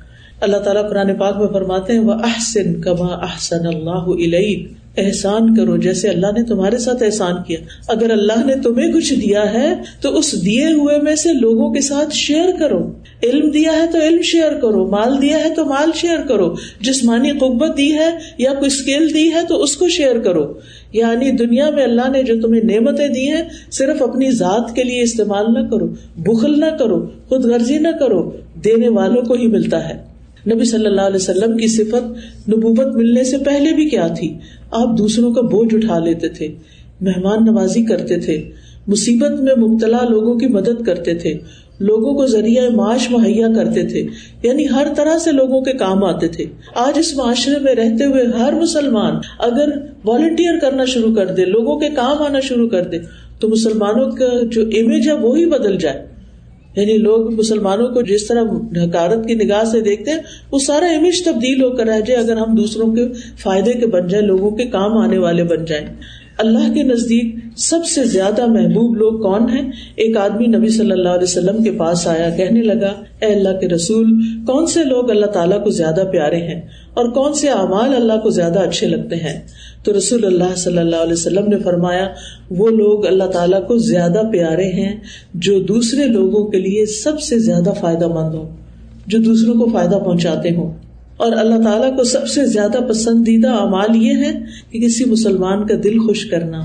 [0.41, 5.77] اللہ تعالیٰ قرآن پاک میں فرماتے ہیں وہ احسن کما احسن اللہ علیہ احسان کرو
[5.77, 10.19] جیسے اللہ نے تمہارے ساتھ احسان کیا۔ اگر اللہ نے تمہیں کچھ دیا ہے، تو
[10.19, 14.23] اس دیے ہوئے میں سے لوگوں کے ساتھ شیئر کرو۔ علم دیا ہے تو علم
[14.23, 18.67] شیئر کرو، مال دیا ہے تو مال شیئر کرو۔ جسمانی قوت دی ہے یا کوئی
[18.67, 20.55] اسکل دی ہے تو اس کو شیئر کرو۔
[20.93, 25.03] یعنی دنیا میں اللہ نے جو تمہیں نعمتیں دی ہیں، صرف اپنی ذات کے لیے
[25.03, 28.31] استعمال نہ کرو، بخل نہ کرو، خود غرضی نہ کرو،
[28.65, 30.15] دینے والوں کو ہی ملتا ہے۔
[30.55, 32.05] نبی صلی اللہ علیہ وسلم کی صفت
[32.49, 34.39] نبوت ملنے سے پہلے بھی کیا تھی؟
[34.75, 36.49] آپ دوسروں کا بوجھ اٹھا لیتے تھے،
[37.01, 38.51] مہمان نوازی کرتے تھے،
[38.87, 41.35] مصیبت میں مبتلا لوگوں کی مدد کرتے تھے،
[41.81, 44.07] لوگوں کو ذریعہ معاش مہیا کرتے تھے
[44.43, 48.25] یعنی ہر طرح سے لوگوں کے کام آتے تھے۔ آج اس معاشرے میں رہتے ہوئے
[48.39, 49.71] ہر مسلمان اگر
[50.05, 52.99] والنٹیئر کرنا شروع کر دے، لوگوں کے کام آنا شروع کر دے،
[53.41, 56.14] تو مسلمانوں کا جو امیج ہے وہی بدل جائے۔
[56.77, 58.43] یعنی لوگ مسلمانوں کو جس طرح
[58.77, 60.19] حکارت کی نگاہ سے دیکھتے ہیں،
[60.53, 63.03] وہ سارا امیج تبدیل ہو کر رہ جائے، اگر ہم دوسروں کے
[63.43, 65.87] فائدے کے بن جائیں لوگوں کے کام آنے والے بن جائیں۔
[66.39, 71.09] اللہ کے نزدیک سب سے زیادہ محبوب لوگ کون ہیں؟ ایک آدمی نبی صلی اللہ
[71.09, 74.11] علیہ وسلم کے پاس آیا، کہنے لگا، اے اللہ کے رسول،
[74.47, 76.61] کون سے لوگ اللہ تعالیٰ کو زیادہ پیارے ہیں
[76.95, 79.41] اور کون سے اعمال اللہ کو زیادہ اچھے لگتے ہیں؟
[79.85, 82.09] تو رسول اللہ صلی اللہ علیہ وسلم نے فرمایا،
[82.51, 84.97] وہ لوگ اللہ تعالیٰ کو زیادہ پیارے ہیں
[85.35, 88.57] جو دوسرے لوگوں کے لیے سب سے زیادہ فائدہ مند ہو
[89.07, 90.84] جو دوسروں کو فائدہ پہنچاتے ہوں۔
[91.17, 94.33] اور اللہ تعالیٰ کو سب سے زیادہ پسندیدہ اعمال یہ ہے
[94.71, 96.61] کہ کسی مسلمان کا دل خوش کرنا،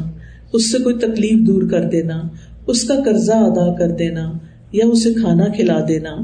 [0.53, 2.21] اس سے کوئی تکلیف دور کر دینا،
[2.67, 4.31] اس کا قرضہ ادا کر دینا
[4.71, 6.15] یا اسے کھانا کھلا دینا۔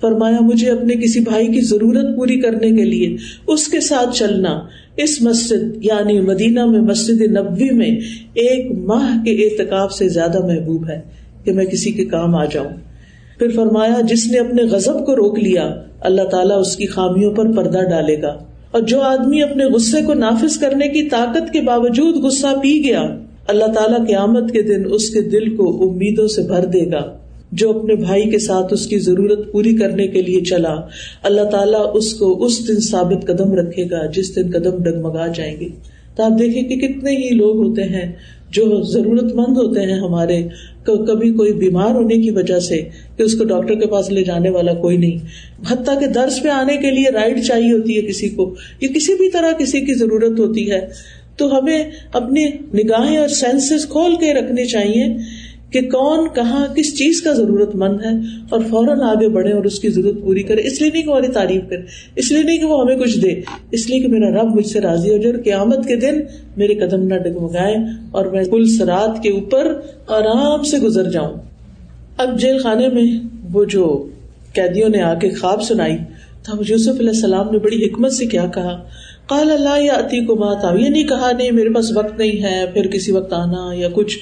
[0.00, 4.60] فرمایا، مجھے اپنے کسی بھائی کی ضرورت پوری کرنے کے لیے اس کے ساتھ چلنا،
[4.96, 7.90] اس مسجد یعنی مدینہ میں، مسجد نبوی میں،
[8.34, 11.00] ایک ماہ کے اعتکاب سے زیادہ محبوب ہے
[11.44, 12.91] کہ میں کسی کے کام آ جاؤں۔
[13.42, 17.52] پھر فرمایا، جس نے اپنے غزب کو روک لیا، اللہ تعالیٰ اس کی خامیوں پر
[17.52, 18.36] پردہ ڈالے گا۔
[18.70, 23.02] اور جو آدمی اپنے غصے کو نافذ کرنے کی طاقت کے باوجود غصہ پی گیا،
[23.48, 27.16] اللہ تعالیٰ کی آمد کے دن اس کے دل کو امیدوں سے بھر دے گا۔
[27.52, 30.74] جو اپنے بھائی کے ساتھ اس کی ضرورت پوری کرنے کے لیے چلا،
[31.22, 35.60] اللہ تعالیٰ اس کو اس دن ثابت قدم رکھے گا، جس دن قدم ڈگمگا جائیں
[35.60, 35.68] گے۔
[36.16, 38.12] تو آپ دیکھیں کہ کتنے ہی لوگ ہوتے ہیں
[38.50, 40.42] جو ضرورت مند ہوتے ہیں ہمارے
[40.86, 42.82] کبھی کوئی بیمار ہونے کی وجہ سے
[43.16, 45.18] کہ اس کو ڈاکٹر کے پاس لے جانے والا کوئی نہیں۔
[45.70, 49.14] حتیٰ کہ درس پہ آنے کے لیے رائڈ چاہیے ہوتی ہے کسی کو، یا کسی
[49.14, 50.80] بھی طرح کسی کی ضرورت ہوتی ہے۔
[51.36, 55.04] تو ہمیں اپنی نگاہیں اور سینسز کھول کے رکھنے چاہیے
[55.72, 58.10] کہ کون کہاں کس چیز کا ضرورت مند ہے
[58.48, 61.28] اور فوراً آگے بڑھے اور اس کی ضرورت پوری کرے اس لیے نہیں کہ ہماری
[61.28, 61.80] تعریف کرے
[62.16, 64.80] اس لیے نہیں کہ وہ ہمیں کچھ دے، اس لیے کہ میرا رب مجھ سے
[64.80, 66.20] راضی ہو جائے اور قیامت کے دن
[66.56, 67.76] میرے قدم نہ ڈگمگائے
[68.10, 69.72] اور میں کل سرات کے اوپر
[70.06, 71.36] آرام سے گزر جاؤں۔
[72.16, 73.06] اب جیل خانے میں
[73.52, 74.08] وہ جو
[74.54, 75.96] قیدیوں نے آ کے خواب سنائی
[76.42, 78.76] تو یوسف علیہ السلام نے بڑی حکمت سے کیا کہا
[79.26, 82.64] کال اللہ یا اتی کو مات یہ نہیں کہا، نہیں، میرے پاس وقت نہیں ہے،
[82.74, 84.18] پھر کسی وقت آنا یا کچھ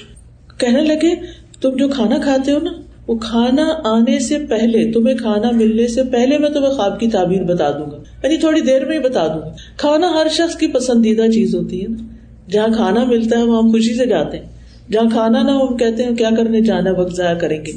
[0.57, 2.71] کہنے لگے۔ تم جو کھانا کھاتے ہو نا،
[3.07, 7.43] وہ کھانا آنے سے پہلے، تمہیں کھانا ملنے سے پہلے میں تمہیں خواب کی تعبیر
[7.43, 10.67] بتا دوں گا۔ یعنی تھوڑی دیر میں ہی بتا دوں گا۔ کھانا ہر شخص کی
[10.67, 12.07] پسندیدہ چیز ہوتی ہے نا۔
[12.51, 14.45] جہاں کھانا ملتا ہے، وہاں ہم خوشی سے جاتے ہیں۔
[14.91, 17.71] جہاں کھانا نہ ہو، ہم کہتے ہیں، کیا کرنے جانا وقت ضائع کریں گے۔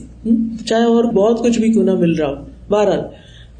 [0.66, 3.00] چاہے اور بہت کچھ بھی کیوں نہ مل رہا ہو۔ بہرحال،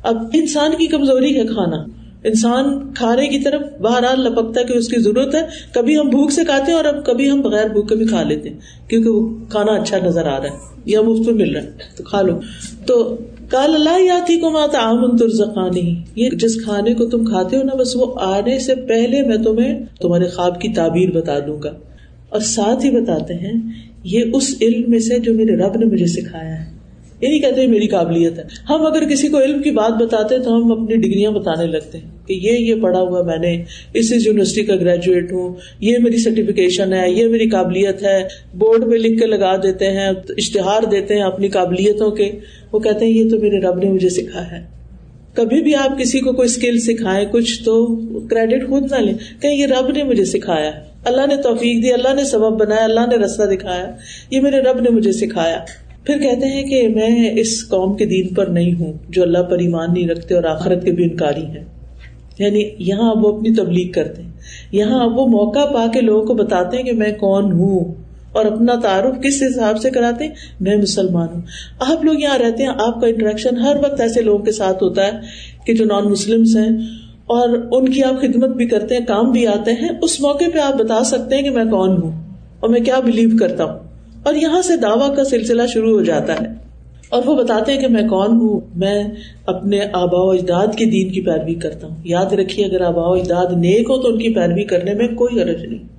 [0.03, 4.89] اب انسان کی کمزوری ہے کھانا۔ انسان کھانے کی طرف بہرحال لپکتا ہے کہ اس
[4.89, 5.41] کی ضرورت ہے۔
[5.73, 8.23] کبھی ہم بھوک سے کھاتے ہیں اور اب کبھی ہم بغیر بھوک کے بھی کھا
[8.23, 11.63] لیتے ہیں، کیونکہ وہ کھانا اچھا نظر آ رہا ہے یا مفت میں مل رہا
[11.63, 12.41] ہے، تو کھا لو۔
[12.87, 13.17] تو
[13.49, 17.77] کال اللہ یاتی کو ماتا آمن ترزقانی، یہ جس کھانے کو تم کھاتے ہو نا،
[17.77, 21.71] بس وہ آنے سے پہلے میں تمہیں تمہارے خواب کی تعبیر بتا دوں گا۔
[22.29, 23.53] اور ساتھ ہی بتاتے ہیں،
[24.05, 26.74] یہ اس علم میں سے جو میرے رب نے مجھے سکھایا ہے۔
[27.25, 30.57] یہ نہیں کہتے میری قابلیت ہے۔ ہم اگر کسی کو علم کی بات بتاتے تو
[30.57, 33.63] ہم اپنی ڈگریاں بتانے لگتے ہیں کہ یہ یہ پڑھا ہوا میں نے،
[33.95, 38.91] اس اس یونیورسٹی کا گریجویٹ ہوں، یہ میری سرٹیفکیشن ہے، یہ میری قابلیت ہے۔ بورڈ
[38.91, 42.31] پہ لکھ کے لگا دیتے ہیں، اشتہار دیتے ہیں اپنی قابلیتوں کے۔
[42.73, 44.75] وہ کہتے ہیں، یہ تو میرے رب نے مجھے سکھا ہے۔
[45.35, 47.87] کبھی بھی آپ کسی کو کوئی اسکل سکھائے کچھ تو
[48.27, 50.71] کریڈٹ خود نہ لیں۔ کہ یہ رب نے مجھے سکھایا
[51.05, 53.93] اللہ نے توفیق دی، اللہ نے سبب بنایا، اللہ نے رستہ دکھایا۔
[54.31, 55.65] یہ میرے رب نے مجھے سکھایا۔
[56.05, 59.59] پھر کہتے ہیں کہ میں اس قوم کے دین پر نہیں ہوں، جو اللہ پر
[59.59, 61.65] ایمان نہیں رکھتے اور آخرت کے بھی انکاری ہیں۔
[62.39, 64.31] یعنی یہاں اب وہ اپنی تبلیغ کرتے ہیں۔
[64.73, 67.95] یہاں اب وہ موقع پا کے لوگوں کو بتاتے ہیں کہ میں کون ہوں
[68.33, 71.43] اور اپنا تعارف کس حساب سے کراتے ہیں؟ میں مسلمان ہوں۔
[71.81, 75.07] آپ لوگ یہاں رہتے ہیں، آپ کا انٹریکشن ہر وقت ایسے لوگوں کے ساتھ ہوتا
[75.07, 75.11] ہے
[75.67, 76.77] کہ جو نان مسلم ہیں
[77.27, 80.59] اور ان کی آپ خدمت بھی کرتے ہیں، کام بھی آتے ہیں۔ اس موقع پہ
[80.59, 82.25] آپ بتا سکتے ہیں کہ میں کون ہوں
[82.61, 83.84] اور میں کیا بلیو کرتا ہوں۔
[84.25, 86.65] اور یہاں سے دعوی کا سلسلہ شروع ہو جاتا ہے۔
[87.09, 89.05] اور وہ بتاتے ہیں کہ میں کون ہوں؟ میں
[89.47, 93.13] اپنے آبا و اجداد کے دین کی پیروی کرتا ہوں۔ یاد رکھیے، اگر آبا و
[93.13, 95.95] اجداد نیک ہو تو ان کی پیروی کرنے میں کوئی غرض نہیں۔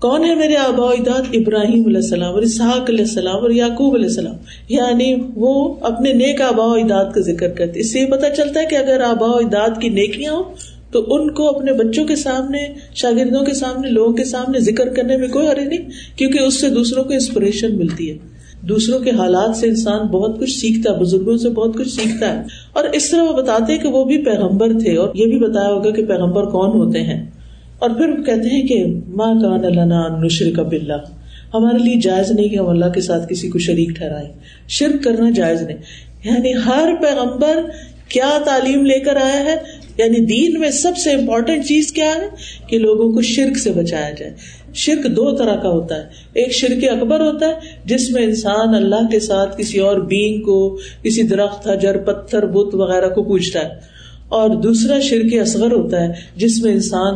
[0.00, 3.94] کون ہے میرے آبا و اجداد؟ ابراہیم علیہ السلام اور اسحاق علیہ السلام اور یعقوب
[3.94, 4.34] علیہ السلام۔
[4.68, 8.60] یعنی وہ اپنے نیک آبا و اجداد کا ذکر کرتے اس سے یہ پتا چلتا
[8.60, 10.42] ہے کہ اگر آبا و اجداد کی نیکیاں ہوں
[10.90, 12.58] تو ان کو اپنے بچوں کے سامنے،
[12.94, 16.68] شاگردوں کے سامنے، لوگوں کے سامنے ذکر کرنے میں کوئی حرض نہیں، کیونکہ اس سے
[16.68, 18.18] دوسروں کو انسپریشن ملتی ہے۔
[18.62, 22.44] دوسروں کے حالات سے انسان بہت کچھ سیکھتا ہے، بزرگوں سے بہت کچھ سیکھتا ہے۔
[22.72, 25.90] اور اس طرح وہ بتاتے کہ وہ بھی پیغمبر تھے، اور یہ بھی بتایا ہوگا
[25.90, 27.30] کہ پیغمبر کون ہوتے ہیں۔
[27.78, 30.96] اور پھر وہ کہتے ہیں کہ ماں کان اللہ نشر کا بلّہ
[31.54, 34.28] ہمارے لیے جائز نہیں کہ ہم اللہ کے ساتھ کسی کو شریک ٹھہرائے
[34.68, 35.76] شرک کرنا جائز نہیں۔
[36.24, 37.62] یعنی ہر پیغمبر
[38.08, 39.56] کیا تعلیم لے کر آیا ہے؟
[39.98, 42.28] یعنی دین میں سب سے امپورٹینٹ چیز کیا ہے
[42.66, 44.32] کہ لوگوں کو شرک سے بچایا جائے۔
[44.74, 47.52] شرک دو طرح کا ہوتا ہے۔ ایک شرک اکبر ہوتا ہے،
[47.84, 52.74] جس میں انسان اللہ کے ساتھ کسی اور بینگ کو، کسی درخت، حجر، پتھر، بت
[52.74, 53.68] وغیرہ کو پوچھتا ہے۔
[54.28, 57.14] اور دوسرا شرک اصغر ہوتا ہے، جس میں انسان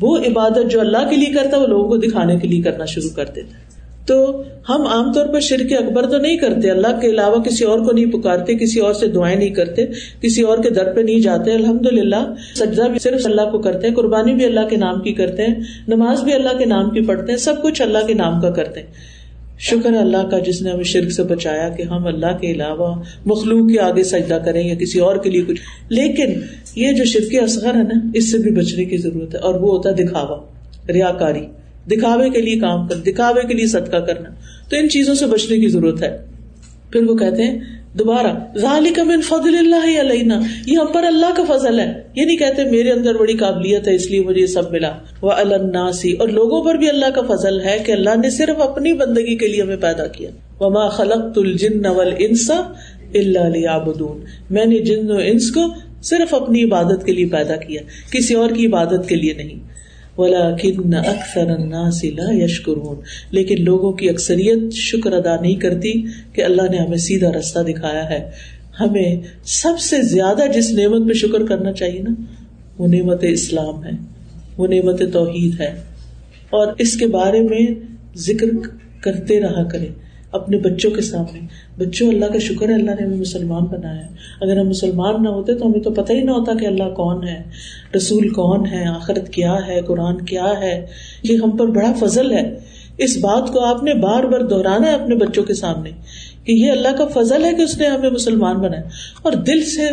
[0.00, 2.84] وہ عبادت جو اللہ کے لیے کرتا ہے، وہ لوگوں کو دکھانے کے لیے کرنا
[2.84, 3.63] شروع کر دیتا ہے۔
[4.06, 7.78] تو ہم عام طور پر شرک اکبر تو نہیں کرتے، اللہ کے علاوہ کسی اور
[7.78, 9.86] کو نہیں پکارتے، کسی اور سے دعائیں نہیں کرتے،
[10.20, 13.88] کسی اور کے در پہ نہیں جاتے۔ الحمد للہ سجدہ بھی صرف اللہ کو کرتے
[13.88, 15.54] ہیں، قربانی بھی اللہ کے نام کی کرتے ہیں،
[15.88, 18.80] نماز بھی اللہ کے نام کی پڑھتے ہیں، سب کچھ اللہ کے نام کا کرتے
[18.80, 19.14] ہیں۔
[19.58, 23.68] شکر اللہ کا جس نے ہمیں شرک سے بچایا کہ ہم اللہ کے علاوہ مخلوق
[23.68, 26.40] کے آگے سجدہ کریں یا کسی اور کے لیے کچھ۔ لیکن
[26.76, 29.76] یہ جو شرک اصغر ہے نا، اس سے بھی بچنے کی ضرورت ہے اور وہ
[29.76, 30.38] ہوتا ہے دکھاوا،
[30.88, 31.46] ریا کاری۔
[31.90, 34.28] دکھاوے کے لیے کام کر دکھاوے کے لیے صدقہ کرنا۔
[34.68, 36.18] تو ان چیزوں سے بچنے کی ضرورت ہے۔
[36.92, 37.58] پھر وہ کہتے ہیں،
[37.98, 42.36] دوبارہ، ذالک من فضل اللہ علینا، یہ ہم پر اللہ کا فضل ہے۔ یہ نہیں
[42.36, 44.90] کہتے میرے اندر بڑی قابلیت ہے، اس لیے مجھے یہ سب ملا۔
[45.22, 48.92] وہ الناسی اور لوگوں پر بھی اللہ کا فضل ہے کہ اللہ نے صرف اپنی
[48.92, 52.50] بندگی کے لیے ہمیں پیدا کیا۔ وما خلقت الجن والانس
[53.14, 54.20] الا ليعبدون۔
[54.50, 55.60] میں نے جن و انس کو
[56.02, 59.74] صرف اپنی عبادت کے لیے پیدا کیا، کسی اور کی عبادت کے لیے نہیں۔
[60.18, 63.00] ولاکن اکثر الناس لا یشکرون۔
[63.30, 68.10] لیکن لوگوں کی اکثریت شکر ادا نہیں کرتی کہ اللہ نے ہمیں سیدھا رستہ دکھایا
[68.10, 68.30] ہے۔
[68.80, 72.10] ہمیں سب سے زیادہ جس نعمت پہ شکر کرنا چاہیے نا،
[72.78, 73.90] وہ نعمت اسلام ہے،
[74.56, 75.74] وہ نعمت توحید ہے۔
[76.50, 77.66] اور اس کے بارے میں
[78.16, 78.46] ذکر
[79.00, 81.40] کرتے رہا کریں۔ اپنے بچوں کے سامنے۔
[81.78, 84.02] بچوں، اللہ کا شکر ہے، اللہ نے ہمیں مسلمان بنایا
[84.40, 87.28] اگر ہم مسلمان نہ ہوتے تو ہمیں تو پتہ ہی نہ ہوتا کہ اللہ کون
[87.28, 87.42] ہے۔
[87.96, 90.86] رسول کون ہے؟ آخرت کیا ہے؟ قرآن کیا ہے؟
[91.22, 92.58] یہ ہم پر بڑا فضل ہے۔
[92.98, 95.90] اس بات کو آپ نے بار بار دہرانا ہے اپنے بچوں کے سامنے
[96.44, 98.82] کہ یہ اللہ کا فضل ہے کہ اس نے ہمیں مسلمان بنایا۔
[99.22, 99.88] اور دل سے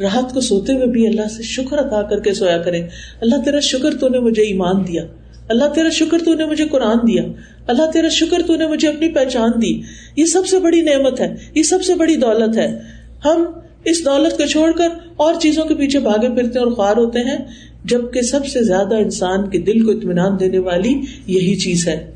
[0.00, 2.82] رات کو سوتے ہوئے بھی اللہ سے شکر ادا کر کے سویا کرے۔
[3.20, 5.02] اللہ تیرا شکر تو نے مجھے ایمان دیا۔
[5.48, 7.22] اللہ تیرا شکر تو نے مجھے قرآن دیا۔
[7.66, 9.80] اللہ تیرا شکر تو نے مجھے اپنی پہچان دی۔
[10.16, 12.78] یہ سب سے بڑی نعمت ہے، یہ سب سے بڑی دولت ہے۔
[13.24, 13.44] ہم
[13.84, 17.38] اس دولت کو چھوڑ کر اور چیزوں کے پیچھے بھاگے پھرتے اور خوار ہوتے ہیں،
[17.84, 20.94] جبکہ سب سے زیادہ انسان کے دل کو اطمینان دینے والی
[21.26, 22.10] یہی چیز ہے۔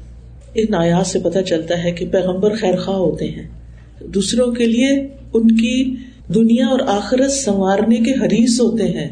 [0.54, 3.48] ان آیات سے پتہ چلتا ہے کہ پیغمبر خیر خواہ ہوتے ہیں۔
[4.06, 5.94] دوسروں کے لیے ان کی
[6.34, 9.08] دنیا اور آخرت سنوارنے کے حریث ہوتے ہیں۔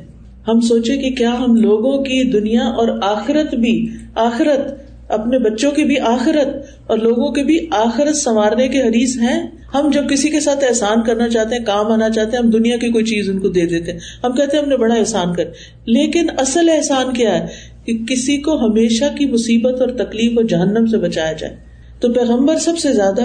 [0.49, 5.85] ہم سوچے کہ کیا ہم لوگوں کی دنیا اور آخرت بھی آخرت اپنے بچوں کی
[5.85, 10.41] بھی آخرت اور لوگوں کے بھی آخرت سنوارنے کے حریث ہیں۔ ہم جب کسی کے
[10.41, 13.39] ساتھ احسان کرنا چاہتے ہیں، کام آنا چاہتے ہیں، ہم دنیا کی کوئی چیز ان
[13.39, 15.45] کو دے دیتے ہیں۔ ہم کہتے ہیں، ہم نے بڑا احسان کر۔
[15.87, 17.47] لیکن اصل احسان کیا ہے
[17.85, 21.57] کہ کسی کو ہمیشہ کی مصیبت اور تکلیف اور جہنم سے بچایا جائے۔
[22.01, 23.23] تو پیغمبر سب سے زیادہ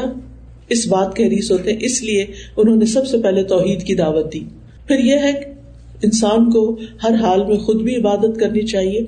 [0.69, 2.25] اس بات کے حریث ہوتے ہیں۔ اس لیے
[2.57, 4.39] انہوں نے سب سے پہلے توحید کی دعوت دی۔
[4.87, 5.29] پھر یہ ہے
[6.03, 9.01] انسان کو ہر حال میں خود بھی عبادت کرنی چاہیے۔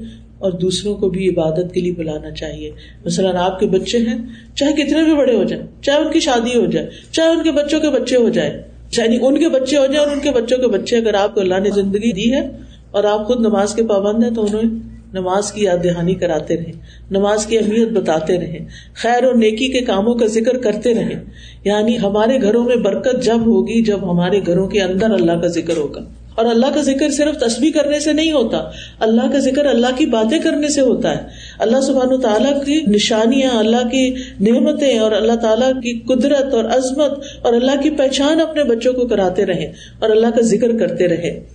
[0.45, 2.71] اور دوسروں کو بھی عبادت کے لیے بلانا چاہیے۔
[3.05, 4.17] مثلاً آپ کے بچے ہیں،
[4.55, 7.51] چاہے کتنے بھی بڑے ہو جائیں، چاہے ان کی شادی ہو جائے، چاہے ان کے
[7.51, 10.31] بچوں کے بچے ہو جائے چاہے یعنی ان کے بچے ہو جائیں اور ان کے
[10.31, 12.47] بچوں کے بچے اگر آپ کو اللہ نے زندگی دی ہے
[12.91, 14.79] اور آپ خود نماز کے پابند ہیں تو انہیں
[15.13, 16.71] نماز کی یاد دہانی کراتے رہے
[17.11, 18.59] نماز کی اہمیت بتاتے رہے
[18.93, 21.15] خیر اور نیکی کے کاموں کا ذکر کرتے رہے
[21.63, 25.77] یعنی ہمارے گھروں میں برکت جب ہوگی، جب ہمارے گھروں کے اندر اللہ کا ذکر
[25.77, 26.01] ہوگا۔
[26.35, 28.57] اور اللہ کا ذکر صرف تصویر کرنے سے نہیں ہوتا،
[28.99, 31.23] اللہ کا ذکر اللہ کی باتیں کرنے سے ہوتا ہے۔
[31.59, 37.19] اللہ سبحان تعالیٰ کی نشانیاں، اللہ کی نعمتیں اور اللہ تعالیٰ کی قدرت اور عظمت
[37.41, 41.54] اور اللہ کی پہچان اپنے بچوں کو کراتے رہے اور اللہ کا ذکر کرتے رہے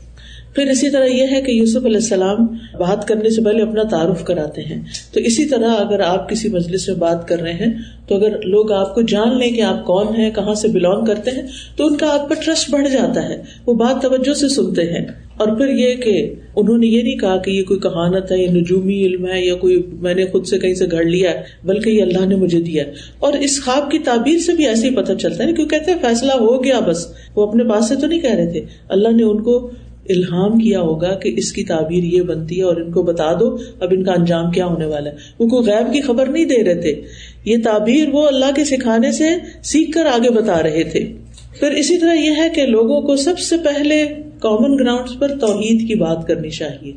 [0.55, 2.47] پھر اسی طرح یہ ہے کہ یوسف علیہ السلام
[2.79, 4.83] بات کرنے سے پہلے اپنا تعارف کراتے ہیں۔
[5.13, 7.73] تو اسی طرح اگر آپ کسی مجلس میں بات کر رہے ہیں،
[8.09, 11.31] تو اگر لوگ آپ کو جان لیں کہ آپ کون ہیں، کہاں سے بلونگ کرتے
[11.31, 11.43] ہیں،
[11.77, 15.07] تو ان کا آپ پر ٹرسٹ بڑھ جاتا ہے۔ وہ بات توجہ سے سنتے ہیں۔
[15.37, 18.53] اور پھر یہ کہ انہوں نے یہ نہیں کہا کہ یہ کوئی کہانت ہے یا
[18.53, 21.91] نجومی علم ہے، یا کوئی میں نے خود سے کہیں سے گھڑ لیا ہے، بلکہ
[21.91, 22.85] یہ اللہ نے مجھے دیا
[23.19, 25.99] اور اس خواب کی تعبیر سے بھی ایسے ہی پتہ چلتا ہے کیوں کہتے ہیں
[26.01, 29.23] فیصلہ ہو گیا بس۔ وہ اپنے پاس سے تو نہیں کہہ رہے تھے۔ اللہ نے
[29.23, 29.71] ان کو
[30.11, 33.57] الہام کیا ہوگا کہ اس کی تعبیر یہ بنتی ہے اور ان کو بتا دو
[33.81, 36.65] اب ان کا انجام کیا ہونے والا ہے۔ وہ کوئی غیب کی خبر نہیں دے
[36.65, 37.03] رہے تھے۔
[37.45, 39.25] یہ تعبیر وہ اللہ کے سکھانے سے
[39.63, 41.13] سیکھ کر آگے بتا رہے تھے۔
[41.61, 44.07] پھر اسی طرح یہ ہے کہ لوگوں کو سب سے پہلے
[44.39, 46.93] کامن گراؤنڈ پر توحید کی بات کرنی چاہیے۔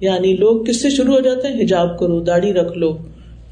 [0.00, 2.96] یعنی لوگ کس سے شروع ہو جاتے ہیں؟ حجاب کرو، داڑھی رکھ لو،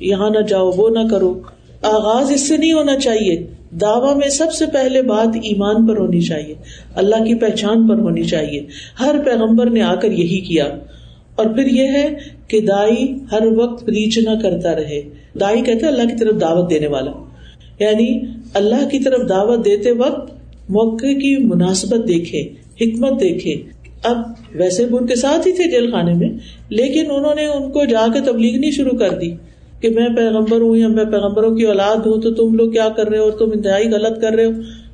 [0.00, 1.40] یہاں نہ جاؤ، وہ نہ کرو۔
[1.83, 3.46] آغاز اس سے نہیں ہونا چاہیے۔
[3.80, 6.54] دعوی میں سب سے پہلے بات ایمان پر ہونی چاہیے،
[6.94, 8.66] اللہ کی پہچان پر ہونی چاہیے۔
[9.00, 10.64] ہر پیغمبر نے آ کر یہی کیا۔
[11.36, 12.14] اور پھر یہ ہے
[12.48, 15.02] کہ دائی ہر وقت ریچ نہ کرتا رہے۔
[15.40, 17.10] دائی کہتے اللہ کی طرف دعوت دینے والا۔
[17.80, 18.20] یعنی
[18.54, 20.34] اللہ کی طرف دعوت دیتے وقت
[20.68, 22.40] موقع کی مناسبت دیکھے،
[22.80, 23.56] حکمت دیکھے۔
[24.04, 24.16] اب
[24.54, 26.28] ویسے بھی ان کے ساتھ ہی تھے جیل خانے میں،
[26.68, 29.30] لیکن انہوں نے ان کو جا کے تبلیغ نہیں شروع کر دی۔
[29.80, 33.08] کہ میں پیغمبر ہوں یا میں پیغمبروں کی اولاد ہوں تو تم لوگ کیا کر
[33.08, 34.50] رہے ہو اور تم انتہائی غلط کر رہے ہو؟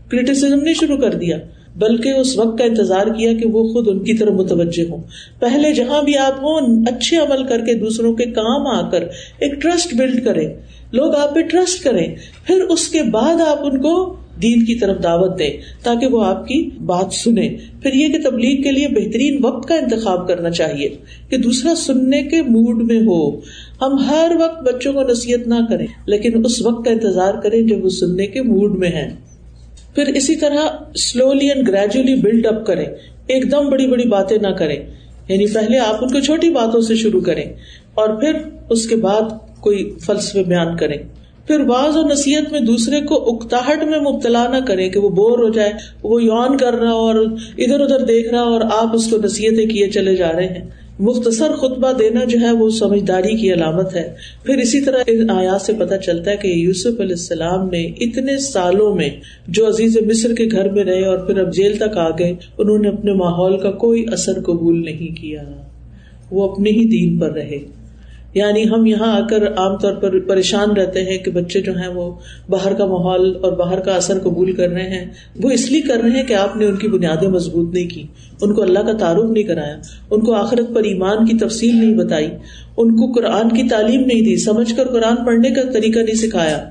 [0.08, 1.38] کریٹیسم نہیں شروع کر دیا،
[1.76, 5.02] بلکہ اس وقت کا انتظار کیا کہ وہ خود ان کی طرف متوجہ ہوں۔
[5.40, 9.02] پہلے جہاں بھی آپ ہوں اچھے عمل کر کے دوسروں کے کام آ کر
[9.38, 10.48] ایک ٹرسٹ بلڈ کریں۔
[10.92, 12.14] لوگ آپ پہ ٹرسٹ کریں۔
[12.46, 15.50] پھر اس کے بعد آپ ان کو دین کی طرف دعوت دیں
[15.82, 17.48] تاکہ وہ آپ کی بات سنیں۔
[17.82, 20.88] پھر یہ کہ تبلیغ کے لیے بہترین وقت کا انتخاب کرنا چاہیے
[21.28, 23.40] کہ دوسرا سننے کے موڈ میں ہو۔
[23.82, 27.84] ہم ہر وقت بچوں کو نصیحت نہ کریں، لیکن اس وقت کا انتظار کریں جب
[27.84, 29.10] وہ سننے کے موڈ میں ہے
[29.94, 32.86] پھر اسی طرح slowly and gradually build up کریں۔
[33.26, 34.76] ایک دم بڑی بڑی باتیں نہ کریں۔
[35.28, 37.44] یعنی پہلے آپ ان کو چھوٹی باتوں سے شروع کریں
[37.94, 38.32] اور پھر
[38.70, 39.22] اس کے بعد
[39.60, 40.96] کوئی فلسفے بیان کریں۔
[41.46, 45.38] پھر بعض اور نصیحت میں دوسرے کو اکتاہٹ میں مبتلا نہ کرے کہ وہ بور
[45.38, 47.14] ہو جائے، وہ یون کر رہا اور
[47.58, 51.52] ادھر ادھر دیکھ رہا اور آپ اس کو نصیحتیں کیے چلے جا رہے ہیں۔ مختصر
[51.56, 55.72] خطبہ دینا جو ہے وہ سمجھداری کی علامت ہے۔ پھر اسی طرح ان آیات سے
[55.78, 59.10] پتہ چلتا ہے کہ یوسف علیہ السلام نے اتنے سالوں میں
[59.48, 62.78] جو عزیز مصر کے گھر میں رہے اور پھر اب جیل تک آ گئے، انہوں
[62.78, 65.42] نے اپنے ماحول کا کوئی اثر قبول نہیں کیا۔
[66.30, 67.81] وہ اپنے ہی دین پر رہے۔
[68.34, 71.88] یعنی ہم یہاں آ کر عام طور پر پریشان رہتے ہیں کہ بچے جو ہیں
[71.88, 72.14] وہ
[72.48, 75.10] باہر کا ماحول اور باہر کا اثر قبول کر رہے ہیں۔
[75.42, 78.06] وہ اس لیے کر رہے ہیں کہ آپ نے ان کی بنیادیں مضبوط نہیں کی۔
[78.42, 79.76] ان کو اللہ کا تعارف نہیں کرایا۔
[80.10, 82.28] ان کو آخرت پر ایمان کی تفصیل نہیں بتائی۔
[82.76, 86.64] ان کو قرآن کی تعلیم نہیں دی۔ سمجھ کر قرآن پڑھنے کا طریقہ نہیں سکھایا۔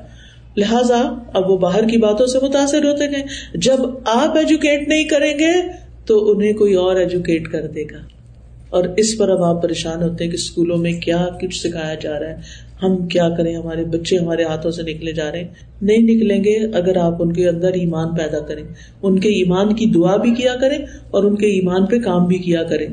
[0.57, 1.01] لہٰذا
[1.33, 3.23] اب وہ باہر کی باتوں سے متاثر ہوتے گئے
[3.55, 5.51] جب آپ ایجوکیٹ نہیں کریں گے
[6.05, 8.20] تو انہیں کوئی اور ایجوکیٹ کر دے گا۔
[8.71, 12.19] اور اس پر اب آپ پریشان ہوتے ہیں کہ اسکولوں میں کیا کچھ سکھایا جا
[12.19, 12.35] رہا ہے۔
[12.83, 15.47] ہم کیا کریں؟ ہمارے بچے ہمارے ہاتھوں سے نکلے جا رہے ہیں۔
[15.81, 18.63] نہیں نکلیں گے اگر آپ ان کے اندر ایمان پیدا کریں۔
[19.01, 20.77] ان کے ایمان کی دعا بھی کیا کریں
[21.11, 22.87] اور ان کے ایمان پہ کام بھی کیا کریں۔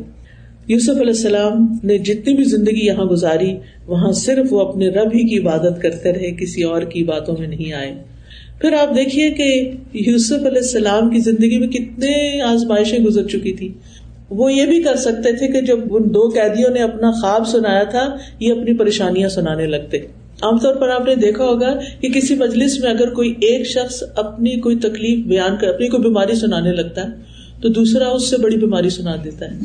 [0.67, 5.29] یوسف علیہ السلام نے جتنی بھی زندگی یہاں گزاری، وہاں صرف وہ اپنے رب ہی
[5.29, 7.95] کی عبادت کرتے رہے، کسی اور کی باتوں میں نہیں آئے۔
[8.61, 13.73] پھر آپ دیکھیے کہ یوسف علیہ السلام کی زندگی میں کتنے آزمائشیں گزر چکی تھی
[14.31, 17.83] وہ یہ بھی کر سکتے تھے کہ جب ان دو قیدیوں نے اپنا خواب سنایا
[17.83, 19.99] تھا، یہ اپنی پریشانیاں سنانے لگتے۔
[20.43, 24.03] عام طور پر آپ نے دیکھا ہوگا کہ کسی مجلس میں اگر کوئی ایک شخص
[24.17, 27.07] اپنی کوئی تکلیف بیان کر، اپنی کوئی بیماری سنانے لگتا ہے،
[27.63, 29.59] تو دوسرا اس سے بڑی بیماری سنا دیتا ہے۔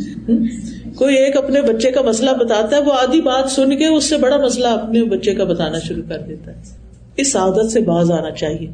[0.95, 4.17] کوئی ایک اپنے بچے کا مسئلہ بتاتا ہے، وہ آدھی بات سن کے اس سے
[4.17, 6.62] بڑا مسئلہ اپنے بچے کا بتانا شروع کر دیتا ہے۔
[7.17, 8.67] اس عادت سے باز آنا چاہیے۔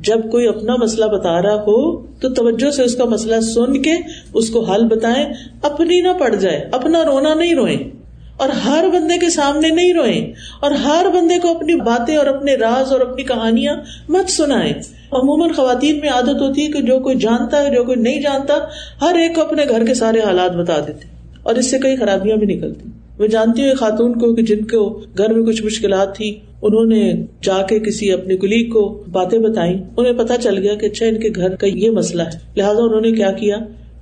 [0.00, 3.92] جب کوئی اپنا مسئلہ بتا رہا ہو تو توجہ سے اس کا مسئلہ سن کے
[4.34, 5.26] اس کو حل بتائیں،
[5.62, 7.90] اپنی نہ پڑ جائے، اپنا رونا نہیں روئیں۔
[8.36, 12.54] اور ہر بندے کے سامنے نہیں روئیں۔ اور ہر بندے کو اپنی باتیں اور اپنے
[12.54, 13.76] راز اور اپنی کہانیاں
[14.08, 14.72] مت سنائیں۔
[15.12, 18.54] عموماً خواتین میں عادت ہوتی ہے کہ جو کوئی جانتا ہے، جو کوئی نہیں جانتا،
[19.02, 21.04] ہر ایک کو اپنے گھر کے سارے حالات بتا دیتے۔
[21.42, 22.88] اور اس سے کئی خرابیاں بھی نکلتی۔
[23.20, 27.12] میں جانتی ہوں خاتون کو کہ جن کو گھر میں کچھ مشکلات تھی انہوں نے
[27.42, 31.20] جا کے کسی اپنے کلیگ کو باتیں بتائی انہیں پتا چل گیا کہ اچھا ان
[31.20, 33.56] کے گھر کا یہ مسئلہ ہے۔ لہٰذا انہوں نے کیا کیا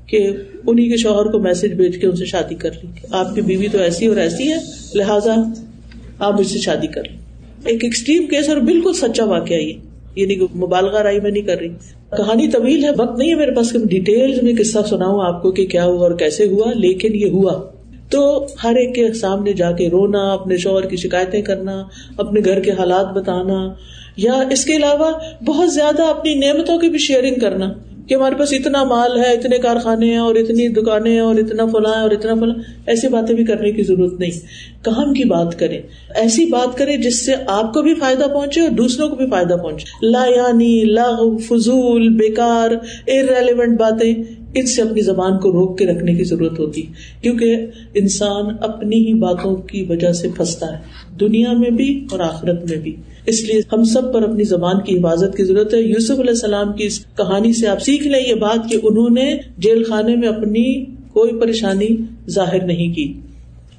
[0.06, 0.30] کہ
[0.66, 3.66] انہیں کے شوہر کو میسج بھیج کے ان سے شادی کر لی۔ آپ کی بیوی
[3.72, 4.56] تو ایسی اور ایسی ہے،
[4.94, 5.34] لہٰذا
[6.18, 7.16] آپ مجھ سے شادی کر لیں۔
[7.64, 9.72] ایک ایکسٹریم کیس اور بالکل سچا واقعہ یہ۔
[10.16, 11.68] یعنی مبالغہ رائی میں نہیں کر رہی۔
[12.16, 15.66] کہانی طویل ہے، وقت نہیں ہے میرے پاس ڈیٹیل میں قصہ سناؤں آپ کو کہ
[15.66, 17.77] کیا ہوا اور کیسے ہوا، لیکن یہ ہوا۔
[18.10, 21.82] تو ہر ایک کے سامنے جا کے رونا، اپنے شوہر کی شکایتیں کرنا،
[22.16, 23.74] اپنے گھر کے حالات بتانا،
[24.16, 25.12] یا اس کے علاوہ
[25.44, 27.72] بہت زیادہ اپنی نعمتوں کی بھی شیئرنگ کرنا۔
[28.08, 31.66] کہ ہمارے پاس اتنا مال ہے، اتنے کارخانے ہیں اور اتنی دکانیں ہیں اور اتنا
[31.66, 32.54] فلاں اور اتنا فلاں
[32.86, 34.30] ایسی باتیں بھی کرنے کی ضرورت نہیں۔
[34.84, 35.82] کام کی بات کریں؟
[36.14, 39.54] ایسی بات کریں جس سے آپ کو بھی فائدہ پہنچے اور دوسروں کو بھی فائدہ
[39.54, 41.10] پہنچے۔ لا یعنی لا
[41.48, 42.70] فضول، بیکار
[43.06, 44.14] ار ریلیونٹ باتیں،
[44.54, 46.82] ان سے اپنی زبان کو روک کے رکھنے کی ضرورت ہوتی۔
[47.22, 50.78] کیونکہ انسان اپنی ہی باتوں کی وجہ سے پھنستا ہے۔
[51.20, 52.96] دنیا میں بھی اور آخرت میں بھی۔
[53.28, 56.72] اس لیے ہم سب پر اپنی زبان کی حفاظت کی ضرورت ہے۔ یوسف علیہ السلام
[56.72, 60.28] کی اس کہانی سے آپ سیکھ لیں، یہ بات کہ انہوں نے جیل خانے میں
[60.28, 61.88] اپنی کوئی پریشانی
[62.30, 63.12] ظاہر نہیں کی۔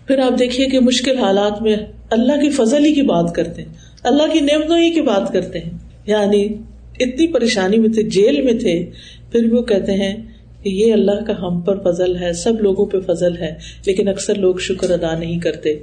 [0.08, 1.76] پھر آپ دیکھیے کہ مشکل حالات میں
[2.12, 3.70] اللہ کی فضل ہی کی بات کرتے ہیں،
[4.04, 5.72] اللہ کی نعمتوں ہی کی بات کرتے ہیں۔
[6.06, 6.48] یعنی
[7.00, 8.86] اتنی پریشانی میں تھے، جیل میں تھے،
[9.32, 10.16] پھر بھی وہ کہتے ہیں
[10.64, 14.36] کہ یہ اللہ کا ہم پر فضل ہے، سب لوگوں پہ فضل ہے، لیکن اکثر
[14.36, 15.80] لوگ شکر ادا نہیں کرتے۔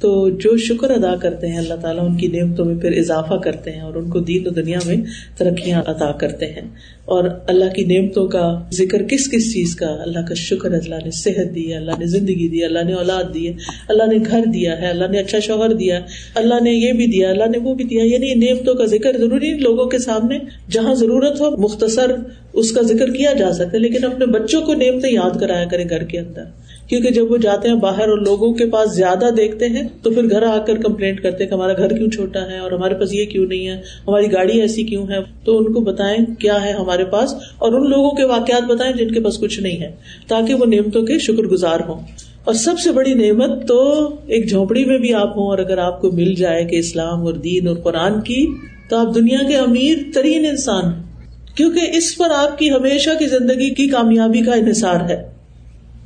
[0.00, 3.70] تو جو شکر ادا کرتے ہیں اللہ تعالیٰ، ان کی نعمتوں میں پھر اضافہ کرتے
[3.70, 4.96] ہیں اور ان کو دین و دنیا میں
[5.38, 6.68] ترقیاں ادا کرتے ہیں۔
[7.04, 11.10] اور اللہ کی نعمتوں کا ذکر کس کس چیز کا؟ اللہ کا شکر، اللہ نے
[11.10, 13.52] صحت دی ہے، اللہ نے زندگی دی اللہ نے اولاد دی ہے،
[13.88, 16.00] اللہ نے گھر دیا ہے، اللہ نے اچھا شوہر دیا
[16.34, 19.50] اللہ نے یہ بھی دیا اللہ نے وہ بھی دیا یعنی نعمتوں کا ذکر ضروری
[19.58, 20.38] لوگوں کے سامنے،
[20.70, 22.12] جہاں ضرورت ہو مختصر
[22.52, 25.84] اس کا ذکر کیا جا سکتا ہے، لیکن اپنے بچوں کو نعمتیں یاد کرایا کرے
[25.90, 26.44] گھر کے اندر۔
[26.88, 30.30] کیونکہ جب وہ جاتے ہیں باہر اور لوگوں کے پاس زیادہ دیکھتے ہیں، تو پھر
[30.30, 33.14] گھر آ کر کمپلینٹ کرتے ہیں کہ ہمارا گھر کیوں چھوٹا ہے اور ہمارے پاس
[33.14, 36.72] یہ کیوں نہیں ہے، ہماری گاڑی ایسی کیوں ہے؟ تو ان کو بتائیں کیا ہے
[36.72, 39.90] ہمارے پاس اور ان لوگوں کے واقعات بتائیں جن کے پاس کچھ نہیں ہے،
[40.28, 42.00] تاکہ وہ نعمتوں کے شکر گزار ہوں۔
[42.44, 43.80] اور سب سے بڑی نعمت تو
[44.26, 47.34] ایک جھونپڑی میں بھی آپ ہوں، اور اگر آپ کو مل جائے کہ اسلام اور
[47.34, 48.46] دین اور قرآن کی،
[48.90, 50.84] تو آپ دنیا کے امیر ترین انسان
[51.54, 55.37] کیونکہ اس پر آپ کی ہمیشہ کی زندگی کی کامیابی کا انحصار ہے۔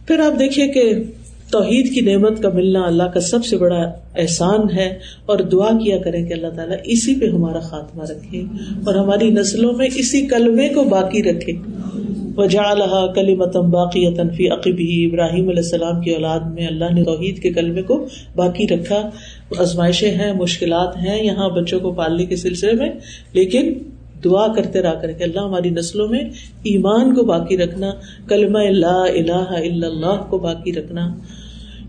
[0.07, 0.93] پھر آپ دیکھیے کہ
[1.51, 3.81] توحید کی نعمت کا ملنا اللہ کا سب سے بڑا
[4.17, 8.41] احسان ہے اور دعا کیا کرے کہ اللہ تعالیٰ اسی پہ ہمارا خاتمہ رکھے
[8.87, 11.53] اور ہماری نسلوں میں اسی کلمے کو باقی رکھے۔
[12.37, 17.43] وجا کلی متم باقی تنفی عقبی ابراہیم علیہ السلام کی اولاد میں اللہ نے توحید
[17.43, 19.11] کے کلمے کو باقی رکھا۔
[19.59, 22.89] آزمائشیں ہیں، مشکلات ہیں یہاں بچوں کو پالنے کے سلسلے میں،
[23.33, 23.73] لیکن
[24.25, 26.21] دعا کرتے رہا کر کے اللہ ہماری نسلوں میں
[26.63, 27.91] ایمان کو باقی رکھنا،
[28.29, 31.15] کلمہ اللہ الہ الا اللہ کو باقی رکھنا۔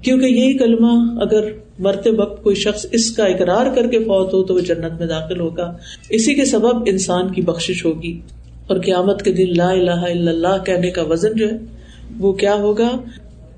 [0.02, 1.44] کیونکہ یہی کلمہ اگر
[1.80, 5.08] مرتے وقت کوئی شخص اس کا اقرار کر کے فوت ہو تو وہ جنت میں
[5.08, 5.78] داخل ہوگا۔
[6.10, 8.22] اسی کے سبب انسان کی بخش ہوگی۔
[8.68, 11.58] اور قیامت کے دن لا الہ الا اللہ کہنے کا وزن جو ہے،
[12.20, 12.90] وہ کیا ہوگا؟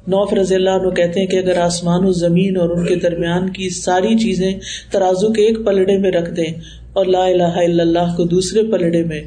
[0.07, 3.49] نوف رضی اللہ عنہ کہتے ہیں کہ اگر آسمان و زمین اور ان کے درمیان
[3.49, 4.53] کی ساری چیزیں
[4.91, 6.53] ترازو کے ایک پلڑے میں رکھ دیں
[6.95, 9.21] اور لا الہ الا اللہ کو دوسرے پلڑے میں،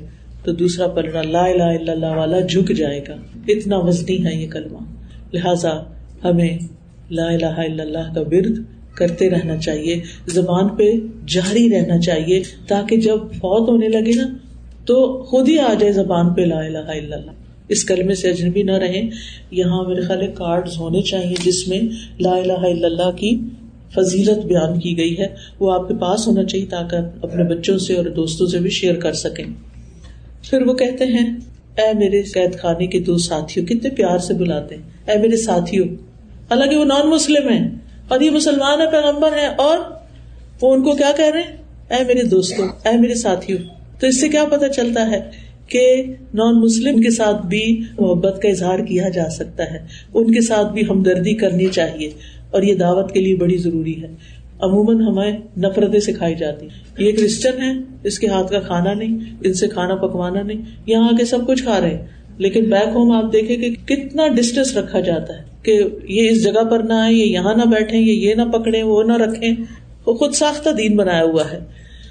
[0.44, 3.14] تو دوسرا پلڑا لا الہ الا اللہ والا جھک جائے گا۔
[3.48, 4.78] اتنا وزنی ہے یہ کلمہ۔
[5.32, 5.72] لہذا
[6.24, 6.58] ہمیں
[7.10, 8.58] لا الہ الا اللہ کا ورد
[8.94, 10.92] کرتے رہنا چاہیے، زبان پہ
[11.26, 14.26] جاری رہنا چاہیے، تاکہ جب فوت ہونے لگے نا،
[14.86, 17.30] تو خود ہی آ جائے زبان پہ لا الہ الا اللہ۔
[17.68, 19.02] اس کلمے سے اجنبی نہ رہے
[19.50, 21.80] یہاں میرے خیال کارڈ ہونے چاہیے جس میں
[22.20, 23.40] لا الہ الا اللہ کی
[23.95, 25.26] فضیلت بیان کی گئی ہے،
[25.61, 28.95] وہ آپ کے پاس ہونا چاہیے تاکہ اپنے بچوں سے اور دوستوں سے بھی شیئر
[28.95, 29.45] کر سکیں۔
[30.51, 31.36] پھر وہ کہتے ہیں،
[31.78, 35.89] اے میرے قید خانے کے دو ساتھیوں، کتنے پیار سے بلاتے ہیں۔ اے میرے ساتھیوں،
[36.51, 37.68] حالانکہ وہ نان مسلم ہیں،
[38.09, 39.78] اور یہ مسلمان ہے پیغمبر ہے اور
[40.62, 41.57] وہ ان کو کیا کہہ رہے ہیں؟
[41.91, 43.59] اے میرے دوستوں، اے میرے ساتھیوں۔
[44.01, 45.30] تو اس سے کیا پتا چلتا ہے
[45.66, 46.03] کہ
[46.34, 50.72] نان مسلم کے ساتھ بھی محبت کا اظہار کیا جا سکتا ہے۔ ان کے ساتھ
[50.72, 52.11] بھی ہمدردی کرنی چاہیے۔
[52.51, 54.09] اور یہ دعوت کے لیے بڑی ضروری ہے۔
[54.61, 56.68] عموماً ہمیں نفرتیں سکھائی جاتی
[56.99, 57.72] یہ کرسچن ہے
[58.05, 61.46] اس کے ہاتھ کا کھانا نہیں، ان سے کھانا پکوانا نہیں، یہاں آ کے سب
[61.46, 62.07] کچھ کھا رہے ہیں۔
[62.38, 66.64] لیکن بیک ہوم آپ دیکھیں کہ کتنا ڈسٹینس رکھا جاتا ہے کہ یہ اس جگہ
[66.70, 69.49] پر نہ آئے یہ یہاں نہ بیٹھے یہ یہ نہ پکڑے وہ نہ رکھے
[70.07, 71.59] وہ خود ساختہ دین بنایا ہوا ہے۔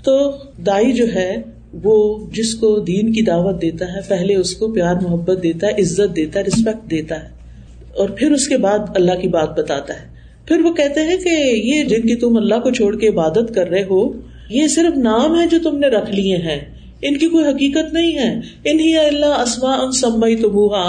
[0.04, 0.32] تو
[0.66, 1.36] دائی جو ہے،
[1.84, 5.72] وہ جس کو دین کی دعوت دیتا ہے، پہلے اس کو پیار، محبت دیتا ہے،
[5.72, 7.30] عزت دیتا ہے رسپیکٹ دیتا ہے۔
[7.98, 10.17] اور پھر اس کے بعد اللہ کی بات بتاتا ہے۔
[10.48, 13.70] پھر وہ کہتے ہیں کہ یہ جن کی تم اللہ کو چھوڑ کے عبادت کر
[13.70, 14.14] رہے ہو،
[14.50, 18.16] یہ صرف نام ہے جو تم نے رکھ لیے ہیں۔ ان کی کوئی حقیقت نہیں
[18.16, 20.36] ہے۔ انہیں اللہ اسما ان سمئی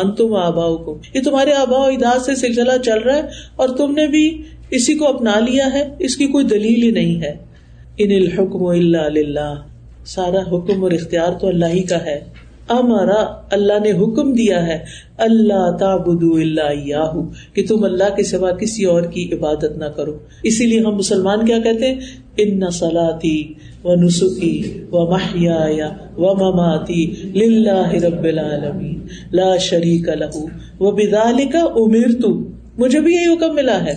[0.00, 3.22] ان تم آبا کو یہ تمہارے آبا و اجاز سے سلسلہ چل رہا ہے
[3.56, 7.22] اور تم نے بھی اسی کو اپنا لیا ہے۔ اس کی کوئی دلیل ہی نہیں
[7.22, 7.34] ہے۔
[7.98, 9.62] ان الحکم اللہ
[10.06, 12.20] سارا حکم اور اختیار تو اللہ ہی کا ہے۔
[12.70, 14.78] ہمارا اللہ نے حکم دیا ہے،
[15.16, 17.20] اللہ تابد اللہ
[17.52, 21.46] کہ تم اللہ کے سوا کسی اور کی عبادت نہ کرو۔ اسی لیے ہم مسلمان
[21.46, 22.00] کیا کہتے ہیں؟
[22.36, 23.54] ان سلاتی
[23.84, 24.62] و نسخی
[24.92, 27.06] و محیا و مماتی
[27.48, 29.00] لاہ رب العالمین،
[29.32, 30.46] لا شریک لہو
[30.80, 32.38] و بدال کا امیر تو
[32.78, 33.94] مجھے بھی یہی حکم ملا ہے۔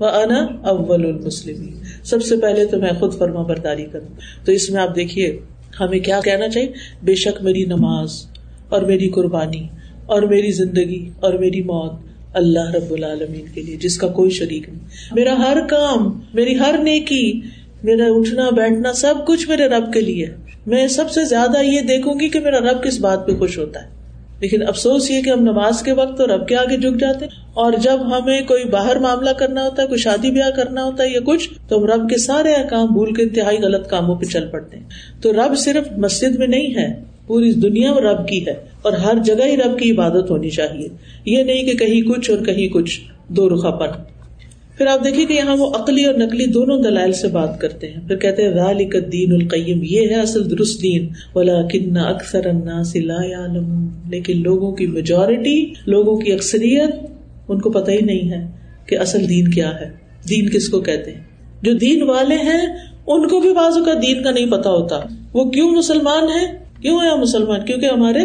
[0.00, 1.66] وہ انا اول المسلم
[2.04, 5.38] سب سے پہلے تو میں خود فرما برداری کروں۔ تو اس میں آپ دیکھیے
[5.80, 6.72] ہمیں کیا کہنا چاہیے؟
[7.02, 8.26] بے شک میری نماز
[8.68, 9.68] اور میری قربانی
[10.06, 11.92] اور میری زندگی اور میری موت
[12.34, 14.80] اللہ رب العالمین کے لیے، جس کا کوئی شریک نہیں۔
[15.12, 17.40] میرا ہر کام، میری ہر نیکی،
[17.82, 20.26] میرا اٹھنا، بیٹھنا، سب کچھ میرے رب کے لیے۔
[20.66, 23.82] میں سب سے زیادہ یہ دیکھوں گی کہ میرا رب کس بات پہ خوش ہوتا
[23.82, 23.95] ہے۔
[24.40, 27.42] لیکن افسوس یہ کہ ہم نماز کے وقت تو رب کے آگے جھک جاتے ہیں
[27.54, 31.08] اور جب ہمیں کوئی باہر معاملہ کرنا ہوتا ہے، کوئی شادی بیاہ کرنا ہوتا ہے
[31.08, 34.46] یا کچھ، تو ہم رب کے سارے احکام بھول کے انتہائی غلط کاموں پہ چل
[34.46, 34.84] پڑتے ہیں۔
[35.22, 39.14] تو رب صرف مسجد میں نہیں ہے، پوری دنیا میں رب کی ہے اور ہر
[39.24, 40.88] جگہ ہی رب کی عبادت ہونی چاہیے۔
[41.24, 44.15] یہ نہیں کہ کہیں کچھ اور کہیں کچھ، دو رخا پر۔
[44.78, 48.08] پھر آپ دیکھیے کہ یہاں وہ عقلی اور نقلی دونوں دلائل سے بات کرتے ہیں۔
[48.08, 48.50] پھر کہتے ہیں
[49.00, 52.52] دین القیم، یہ ہے اصل درست دین۔ والا کن اکثر
[54.10, 56.90] لیکن لوگوں کی میجورٹی لوگوں کی اکثریت،
[57.48, 58.46] ان کو پتہ ہی نہیں ہے
[58.86, 59.90] کہ اصل دین کیا ہے۔
[60.28, 61.20] دین کس کو کہتے ہیں؟
[61.62, 62.66] جو دین والے ہیں،
[63.06, 65.00] ان کو بھی بازو کا دین کا نہیں پتا ہوتا۔
[65.32, 68.20] وہ کیوں مسلمان ہے کیوں ہے مسلمان؟ کیونکہ ہمارے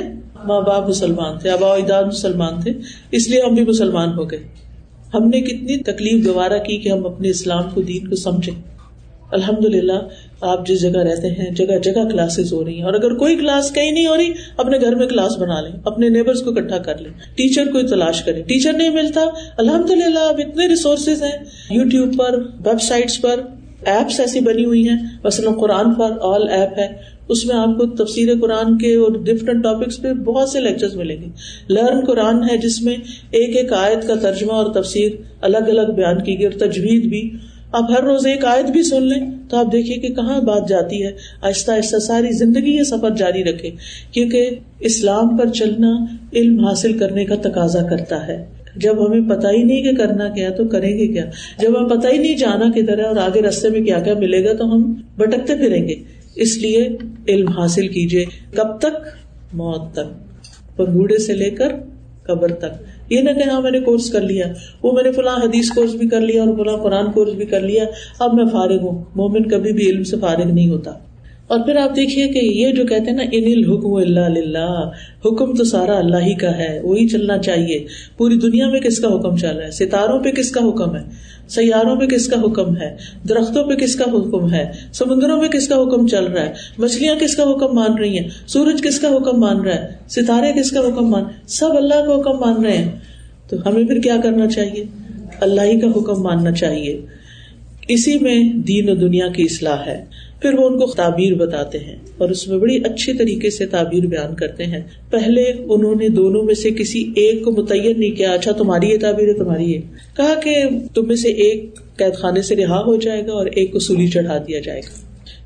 [0.45, 2.71] ماں باپ مسلمان تھے آبا اجداد مسلمان تھے،
[3.11, 4.70] اس لیے ہم بھی مسلمان ہو گئے۔
[5.13, 8.51] ہم نے کتنی تکلیف گوارا کی کہ ہم اپنے اسلام کو دین کو سمجھے
[9.31, 10.07] الحمد للہ
[10.41, 13.73] آپ جس جگہ رہتے ہیں، جگہ جگہ کلاسز ہو رہی ہیں۔ اور اگر کوئی کلاس
[13.73, 16.97] کہیں نہیں ہو رہی، اپنے گھر میں کلاس بنا لیں، اپنے نیبرس کو اکٹھا کر
[16.97, 19.21] لیں۔ ٹیچر کو تلاش کریں ٹیچر نہیں ملتا
[19.57, 23.39] الحمد للہ اب اتنے ریسورسز ہیں۔ یو ٹیوب پر ویب سائٹس پر
[23.85, 26.87] ایپس ایسی بنی ہوئی ہیں۔ مثلاً قرآن پر آل ایپ ہے۔
[27.31, 31.17] اس میں آپ کو تفسیر قرآن کے اور ڈفرنٹ ٹاپکس پہ بہت سے لیکچر ملیں
[31.21, 31.29] گے۔
[31.69, 32.95] لرن قرآن ہے جس میں
[33.31, 35.11] ایک ایک آیت کا ترجمہ اور تفسیر
[35.41, 37.29] الگ الگ بیان کی گئی اور تجوید بھی۔
[37.71, 41.03] آپ ہر روز ایک آیت بھی سن لیں تو آپ دیکھیے کہ کہاں بات جاتی
[41.03, 41.11] ہے۔
[41.41, 43.69] آہستہ آہستہ ساری زندگی یہ سفر جاری رکھے،
[44.11, 49.63] کیونکہ اسلام پر چلنا علم حاصل کرنے کا تقاضا کرتا ہے۔ جب ہمیں پتا ہی
[49.63, 51.25] نہیں کہ کرنا کیا تو کریں گے کیا؟
[51.59, 54.45] جب ہمیں پتا ہی نہیں جانا کدھر ہے اور آگے رستے میں کیا کیا ملے
[54.45, 55.95] گا تو ہم بٹکتے پھریں گے۔
[56.35, 56.89] اس لیے
[57.27, 58.25] علم حاصل کیجیے
[58.55, 59.07] کب تک؟
[59.53, 60.31] موت تک۔
[60.77, 61.71] پنگوڑے سے لے کر
[62.23, 64.45] قبر تک۔ یہ نہ کہ ہاں میں نے کورس کر لیا،
[64.83, 67.59] وہ میں نے فلاں حدیث کورس بھی کر لیا اور فلاں قرآن کورس بھی کر
[67.59, 67.85] لیا۔
[68.19, 70.91] اب میں فارغ ہوں۔ مومن کبھی بھی علم سے فارغ نہیں ہوتا۔
[71.51, 75.53] اور پھر آپ دیکھیے کہ یہ جو کہتے ہیں نا ان الحکم اللہ اللہ حکم
[75.55, 77.79] تو سارا اللہ ہی کا ہے وہی چلنا چاہیے
[78.17, 81.01] پوری دنیا میں کس کا حکم چل رہا ہے ستاروں پہ کس کا حکم ہے
[81.47, 82.89] سیاروں پہ کس کا حکم ہے
[83.29, 87.15] درختوں پہ کس کا حکم ہے سمندروں میں کس کا حکم چل رہا ہے مچھلیاں
[87.15, 90.71] کس کا حکم مان رہی ہیں سورج کس کا حکم مان رہا ہے ستارے کس
[90.71, 92.91] کا حکم مان سب اللہ کا حکم مان رہے ہیں
[93.49, 94.85] تو ہمیں پھر کیا کرنا چاہیے
[95.41, 96.99] اللہ ہی کا حکم ماننا چاہیے
[97.89, 100.03] اسی میں دین و دنیا کی اصلاح ہے
[100.41, 104.05] پھر وہ ان کو تعبیر بتاتے ہیں اور اس میں بڑی اچھے طریقے سے تعبیر
[104.05, 108.31] بیان کرتے ہیں۔ پہلے انہوں نے دونوں میں سے کسی ایک کو متعین نہیں کیا
[108.31, 109.79] اچھا تمہاری یہ تعبیر ہے، تمہاری یہ۔
[110.17, 110.55] کہا کہ
[110.95, 114.07] تم میں سے ایک قید خانے سے رہا ہو جائے گا اور ایک کو سولی
[114.07, 114.99] چڑھا دیا جائے گا۔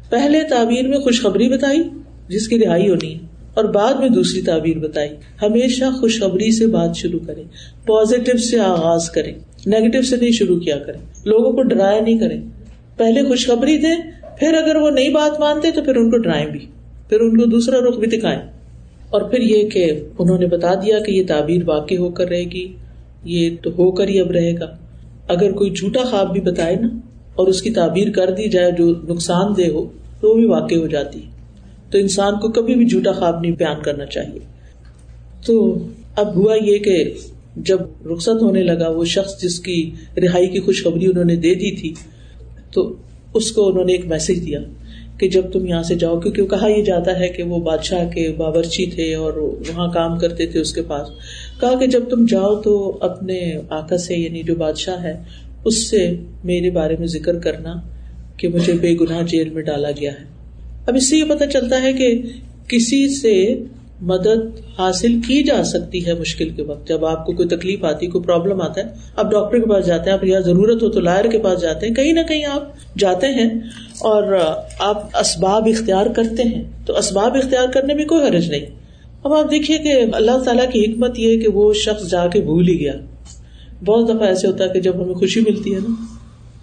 [0.10, 1.84] پہلے تعبیر میں خوشخبری بتائی،
[2.28, 3.20] جس کی رہائی ہونی ہے،
[3.54, 5.10] اور بعد میں دوسری تعبیر بتائی۔
[5.42, 7.44] ہمیشہ خوشخبری سے بات شروع کرے
[7.86, 9.32] پازیٹو سے آغاز کرے
[9.66, 12.38] نیگیٹو سے نہیں شروع کیا کرے لوگوں کو ڈرایا نہیں کرے
[12.98, 13.94] پہلے خوشخبری دے
[14.40, 16.60] پھر اگر وہ نئی بات مانتے تو پھر ان کو ڈرائیں بھی۔
[17.10, 18.42] پھر ان کو دوسرا رخ بھی دکھائیں۔
[19.10, 22.44] اور پھر یہ کہ انہوں نے بتا دیا کہ یہ تعبیر واقع ہو کر رہے
[22.44, 22.74] گی،
[23.26, 24.78] یہ تو ہو کر ہی اب رہے گا۔
[25.28, 26.88] اگر کوئی جھوٹا خواب بھی بتائے نا
[27.36, 29.88] اور اس کی تعبیر کر دی جائے جو نقصان دہ ہو،
[30.20, 31.22] تو وہ بھی واقع ہو جاتی۔
[31.92, 34.40] تو انسان کو کبھی بھی جھوٹا خواب نہیں بیان کرنا چاہیے۔
[35.46, 35.78] تو
[36.16, 37.14] اب ہوا یہ کہ
[37.56, 37.80] جب
[38.12, 41.94] رخصت ہونے لگا وہ شخص جس کی رہائی کی خوشخبری انہوں نے دے دی تھی،
[42.74, 42.96] تو
[43.36, 44.60] اس کو انہوں نے ایک میسج دیا
[45.18, 48.34] کہ جب تم یہاں سے جاؤ، کیونکہ کہا یہ جاتا ہے کہ وہ بادشاہ کے
[48.38, 51.08] باورچی تھے اور وہاں کام کرتے تھے اس کے پاس۔
[51.62, 55.14] کہا کہ جب تم جاؤ تو اپنے آکا سے یعنی جو بادشاہ ہے،
[55.66, 57.74] اس سے میرے بارے میں ذکر کرنا
[58.38, 60.26] کہ مجھے بے گناہ جیل میں ڈالا گیا ہے۔
[60.88, 62.22] اب اس سے یہ پتا چلتا ہے کہ
[62.68, 63.56] کسی سے
[64.02, 68.08] مدد حاصل کی جا سکتی ہے مشکل کے وقت۔ جب آپ کو کوئی تکلیف آتی،
[68.08, 68.86] کوئی پرابلم آتا ہے،
[69.16, 71.88] آپ ڈاکٹر کے پاس جاتے ہیں، آپ یا ضرورت ہو تو لائر کے پاس جاتے
[71.88, 72.64] ہیں، کہیں نہ کہیں آپ
[72.98, 73.46] جاتے ہیں
[74.00, 74.38] اور
[74.80, 78.66] آپ اسباب اختیار کرتے ہیں۔ تو اسباب اختیار کرنے میں کوئی حرج نہیں۔
[79.24, 82.68] اب آپ دیکھیے کہ اللہ تعالیٰ کی حکمت یہ کہ وہ شخص جا کے بھول
[82.68, 82.94] ہی گیا۔
[83.86, 86.06] بہت دفعہ ایسے ہوتا ہے کہ جب ہمیں خوشی ملتی ہے نا،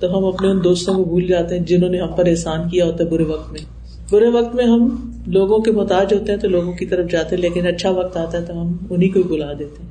[0.01, 2.85] تو ہم اپنے ان دوستوں کو بھول جاتے ہیں جنہوں نے ہم پر احسان کیا
[2.85, 3.82] ہوتا ہے برے وقت میں۔
[4.13, 7.43] برے وقت میں ہم لوگوں کے محتاج ہوتے ہیں تو لوگوں کی طرف جاتے ہیں،
[7.43, 9.89] لیکن اچھا وقت آتا ہے تو ہم انہیں کو بلا دیتے ہیں۔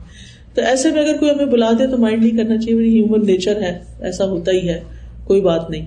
[0.55, 3.61] تو ایسے میں اگر کوئی ہمیں بلا دے تو مائنڈ نہیں کرنا چاہیے ہیومن نیچر
[3.61, 4.79] ہے، ایسا ہوتا ہی ہے،
[5.23, 5.85] کوئی بات نہیں۔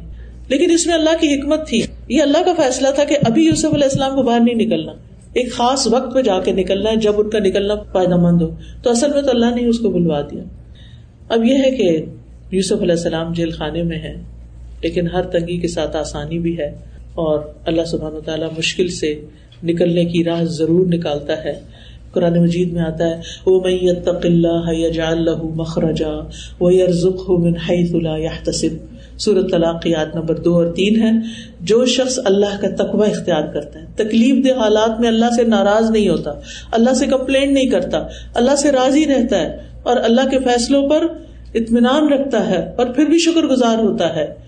[0.49, 3.74] لیکن اس میں اللہ کی حکمت تھی۔ یہ اللہ کا فیصلہ تھا کہ ابھی یوسف
[3.74, 4.93] علیہ السلام کو باہر نہیں نکلنا۔
[5.32, 8.51] ایک خاص وقت پہ جا کے نکلنا ہے، جب ان کا نکلنا فائدہ مند ہو۔
[8.82, 10.43] تو اصل میں تو اللہ نے اس کو بلوا دیا۔
[11.28, 12.05] اب یہ ہے کہ
[12.51, 14.22] یوسف علیہ السلام جیل خانے میں ہے
[14.82, 19.21] لیکن ہر تنگی کے ساتھ آسانی بھی ہے۔ اور اللہ سبحان و تعالیٰ مشکل سے
[19.65, 21.61] نکلنے کی راہ ضرور نکالتا ہے۔
[22.12, 26.12] قرآن مجید میں آتا ہے وہ میتق اللہ یجعل له مخرجا
[26.61, 31.11] ويرزقه من حيث لا يحتسب۔ سورت طلاق یاد نمبر دو اور تین ہے۔
[31.61, 35.91] جو شخص اللہ کا تقوی اختیار کرتا ہے، تکلیف دہ حالات میں اللہ سے ناراض
[35.91, 36.31] نہیں ہوتا،
[36.73, 41.07] اللہ سے کمپلینٹ نہیں کرتا، اللہ سے راضی رہتا ہے اور اللہ کے فیصلوں پر
[41.55, 44.43] اطمینان رکھتا ہے اور پھر بھی شکر گزار ہوتا ہے۔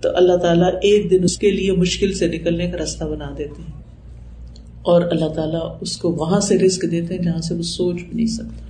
[0.00, 3.62] تو اللہ تعالیٰ ایک دن اس کے لیے مشکل سے نکلنے کا راستہ بنا دیتے
[3.62, 3.82] ہیں۔
[4.82, 8.12] اور اللہ تعالیٰ اس کو وہاں سے رسک دیتے ہیں جہاں سے وہ سوچ بھی
[8.12, 8.66] نہیں سکتا۔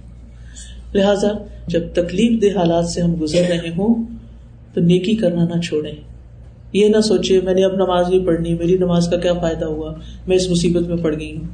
[0.95, 1.29] لہذا
[1.67, 4.05] جب تکلیف دہ حالات سے ہم گزر رہے ہوں،
[4.75, 5.93] تو نیکی کرنا نہ چھوڑے
[6.73, 9.95] یہ نہ سوچے میں نے اب نماز نہیں پڑھنی، میری نماز کا کیا فائدہ ہوا؟
[10.27, 11.45] میں اس مصیبت میں پڑ گئی ہوں۔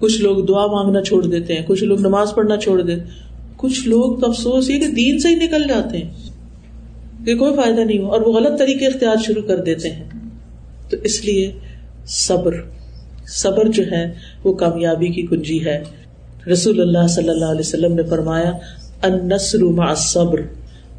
[0.00, 3.00] کچھ لوگ دعا مانگنا چھوڑ دیتے ہیں، کچھ لوگ نماز پڑھنا چھوڑ دیتے
[3.56, 6.31] کچھ لوگ تو افسوس، یہ کہ دین سے ہی نکل جاتے ہیں۔
[7.26, 10.04] کہ کوئی فائدہ نہیں ہوا اور وہ غلط طریقے اختیار شروع کر دیتے ہیں۔
[10.90, 11.52] تو اس لیے
[12.06, 12.54] صبر
[13.26, 14.14] صبر جو ہے
[14.44, 15.82] وہ کامیابی کی کنجی ہے۔
[16.52, 18.52] رسول اللہ صلی اللہ علیہ وسلم نے فرمایا
[19.02, 19.30] ان
[19.62, 20.40] مع صبر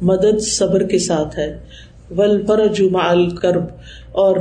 [0.02, 1.58] مدد صبر کے ساتھ ہے۔
[2.16, 3.64] ولفرج مع الکرب،
[4.12, 4.36] اور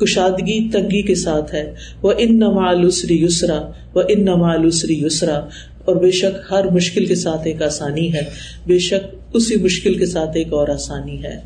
[0.00, 5.40] کشادگی، تنگی کے ساتھ ہے۔ وہ ان نمالسری یسرا و ان نمالسری یسرا۔
[5.86, 8.20] اور بے شک ہر مشکل کے ساتھ ایک آسانی ہے۔
[8.66, 11.36] بے شک اسی مشکل کے ساتھ ایک اور آسانی ہے۔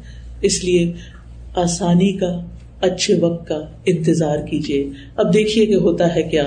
[0.40, 0.92] اس لیے
[1.54, 2.40] آسانی کا
[2.80, 6.44] اچھے وقت کا انتظار کیجیے اب دیکھیے کہ ہوتا ہے کیا۔